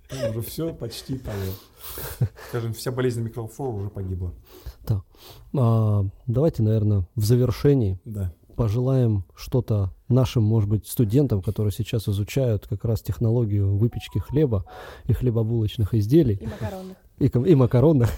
Там 0.09 0.31
уже 0.31 0.41
все 0.43 0.73
почти 0.75 1.19
того. 1.19 2.29
Скажем, 2.49 2.73
вся 2.73 2.91
болезнь 2.91 3.21
микрофлоры 3.23 3.77
уже 3.79 3.91
погибла. 3.91 4.33
А, 5.55 6.05
давайте, 6.27 6.63
наверное, 6.63 7.07
в 7.15 7.25
завершении 7.25 7.99
Да. 8.05 8.33
пожелаем 8.57 9.25
что-то 9.37 9.93
нашим, 10.09 10.43
может 10.43 10.69
быть, 10.69 10.87
студентам, 10.87 11.43
которые 11.43 11.73
сейчас 11.73 12.09
изучают 12.09 12.67
как 12.67 12.85
раз 12.85 13.03
технологию 13.03 13.77
выпечки 13.77 14.19
хлеба 14.19 14.65
и 15.07 15.13
хлебобулочных 15.13 15.95
изделий, 15.95 16.37
И 16.41 16.47
макаронных. 16.47 16.97
И, 17.19 17.27
и 17.27 17.55
макаронных. 17.55 18.11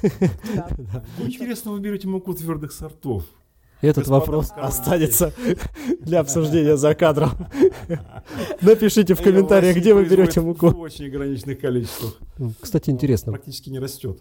Да. 0.55 1.05
Интересно, 1.18 1.72
вы 1.72 1.80
берете 1.80 2.09
муку 2.09 2.34
твердых 2.34 2.72
сортов. 2.72 3.24
Этот 3.80 4.07
Господа 4.07 4.20
вопрос 4.20 4.53
останется 4.57 5.32
для 6.01 6.20
обсуждения 6.20 6.76
за 6.76 6.94
кадром. 6.94 7.30
Напишите 8.61 9.14
в 9.14 9.22
комментариях, 9.22 9.76
где 9.76 9.94
вы 9.94 10.05
берете 10.05 10.42
муку. 10.42 10.68
В 10.68 10.80
очень 10.80 11.07
ограниченных 11.07 11.59
количествах. 11.61 12.14
Кстати, 12.61 12.90
интересно. 12.90 13.32
Практически 13.32 13.70
не 13.70 13.78
растет. 13.78 14.20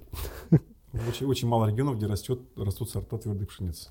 Очень, 1.08 1.26
очень 1.28 1.48
мало 1.48 1.68
регионов, 1.68 1.98
где 1.98 2.08
растет, 2.08 2.40
растут 2.56 2.90
сорта 2.90 3.18
твердой 3.18 3.46
пшеницы. 3.48 3.90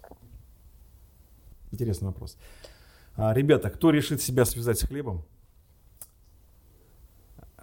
Интересный 1.71 2.07
вопрос. 2.07 2.39
А, 3.15 3.35
ребята, 3.35 3.69
кто 3.69 3.91
решит 3.91 4.23
себя 4.23 4.45
связать 4.45 4.79
с 4.79 4.87
хлебом, 4.87 5.25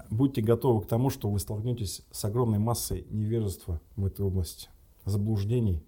будьте 0.10 0.42
готовы 0.42 0.82
к 0.82 0.88
тому, 0.88 1.10
что 1.10 1.30
вы 1.30 1.40
столкнетесь 1.40 2.04
с 2.12 2.26
огромной 2.26 2.60
массой 2.60 3.06
невежества 3.10 3.82
в 3.96 4.06
этой 4.06 4.26
области, 4.26 4.70
заблуждений 5.06 5.84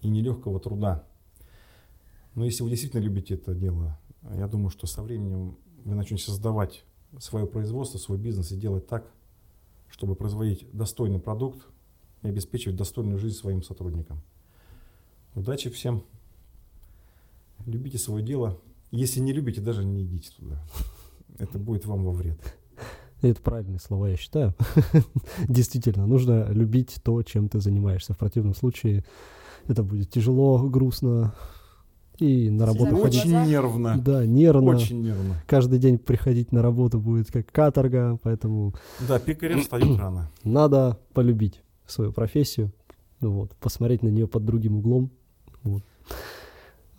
и 0.00 0.08
нелегкого 0.08 0.60
труда. 0.60 1.06
Но 2.34 2.44
если 2.44 2.62
вы 2.62 2.70
действительно 2.70 3.00
любите 3.00 3.34
это 3.34 3.54
дело, 3.54 3.98
я 4.34 4.48
думаю, 4.48 4.70
что 4.70 4.86
со 4.86 5.02
временем 5.02 5.58
вы 5.84 5.94
начнете 5.94 6.24
создавать 6.24 6.84
свое 7.18 7.46
производство, 7.46 7.98
свой 7.98 8.18
бизнес 8.18 8.52
и 8.52 8.56
делать 8.56 8.86
так, 8.86 9.12
чтобы 9.88 10.14
производить 10.14 10.66
достойный 10.72 11.18
продукт 11.18 11.66
и 12.22 12.28
обеспечивать 12.28 12.76
достойную 12.76 13.18
жизнь 13.18 13.36
своим 13.36 13.62
сотрудникам. 13.62 14.22
Удачи 15.34 15.70
всем. 15.70 16.04
Любите 17.66 17.98
свое 17.98 18.24
дело. 18.24 18.60
Если 18.90 19.20
не 19.20 19.32
любите, 19.32 19.60
даже 19.60 19.84
не 19.84 20.04
идите 20.04 20.30
туда. 20.36 20.64
Это 21.38 21.58
будет 21.58 21.86
вам 21.86 22.04
во 22.04 22.12
вред. 22.12 22.38
Это 23.22 23.40
правильные 23.40 23.78
слова, 23.78 24.08
я 24.08 24.16
считаю. 24.16 24.54
Действительно, 25.48 26.06
нужно 26.06 26.48
любить 26.50 26.96
то, 27.02 27.22
чем 27.22 27.48
ты 27.48 27.60
занимаешься. 27.60 28.14
В 28.14 28.18
противном 28.18 28.54
случае 28.54 29.04
это 29.68 29.82
будет 29.84 30.10
тяжело, 30.10 30.58
грустно 30.68 31.32
и 32.18 32.50
на 32.50 32.66
работу 32.66 32.90
Слезами 32.90 33.02
ходить. 33.02 33.24
Очень 33.24 33.46
нервно. 33.46 33.98
Да, 33.98 34.26
нервно. 34.26 34.70
Очень 34.72 35.02
нервно. 35.02 35.42
Каждый 35.46 35.78
день 35.78 35.98
приходить 35.98 36.52
на 36.52 36.62
работу 36.62 37.00
будет 37.00 37.30
как 37.30 37.50
каторга, 37.50 38.18
поэтому 38.22 38.74
Да, 39.06 39.18
пекари 39.18 39.60
встают 39.60 39.98
рано. 39.98 40.30
надо 40.44 40.98
полюбить 41.12 41.62
свою 41.86 42.12
профессию, 42.12 42.72
ну 43.20 43.30
вот, 43.32 43.54
посмотреть 43.56 44.02
на 44.02 44.08
нее 44.08 44.26
под 44.26 44.44
другим 44.44 44.76
углом. 44.76 45.10
Вот. 45.62 45.82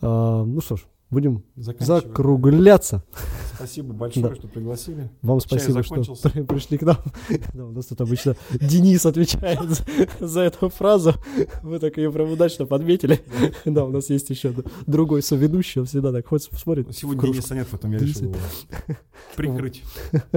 А, 0.00 0.44
ну 0.44 0.60
что 0.60 0.76
ж, 0.76 0.84
будем 1.10 1.42
закругляться. 1.56 3.04
Спасибо 3.56 3.92
большое, 3.94 4.26
Да. 4.28 4.34
что 4.34 4.48
пригласили. 4.48 5.10
Вам 5.22 5.40
Чай 5.40 5.48
спасибо, 5.58 5.82
что 5.82 5.94
закончился. 5.94 6.30
при- 6.30 6.42
пришли 6.42 6.78
к 6.78 6.82
нам. 6.82 6.96
Да, 7.52 7.64
у 7.66 7.70
нас 7.72 7.86
тут 7.86 8.00
обычно 8.00 8.36
Денис 8.52 9.04
отвечает 9.06 9.60
за, 9.68 9.84
за 10.26 10.40
эту 10.42 10.68
фразу. 10.68 11.14
Вы 11.62 11.78
так 11.78 11.96
ее 11.96 12.10
прям 12.12 12.30
удачно 12.30 12.66
подметили. 12.66 13.20
Да, 13.64 13.84
у 13.84 13.90
нас 13.90 14.10
есть 14.10 14.30
еще 14.30 14.54
другой 14.86 15.22
соведущий, 15.22 15.80
он 15.80 15.86
всегда 15.86 16.12
так 16.12 16.26
ходит, 16.26 16.44
смотрит. 16.52 16.88
в 16.88 16.92
Сегодня. 16.92 17.22
Дениса 17.22 17.54
нет, 17.54 17.66
поэтому 17.70 17.92
я 17.94 17.98
Дениса 17.98 18.20
решил 18.24 18.34
его 18.34 18.96
прикрыть. 19.36 19.82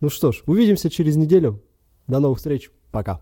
Ну 0.00 0.10
что 0.10 0.32
ж, 0.32 0.42
увидимся 0.46 0.90
через 0.90 1.16
неделю. 1.16 1.62
До 2.06 2.18
новых 2.18 2.36
встреч. 2.38 2.70
Пока. 2.90 3.20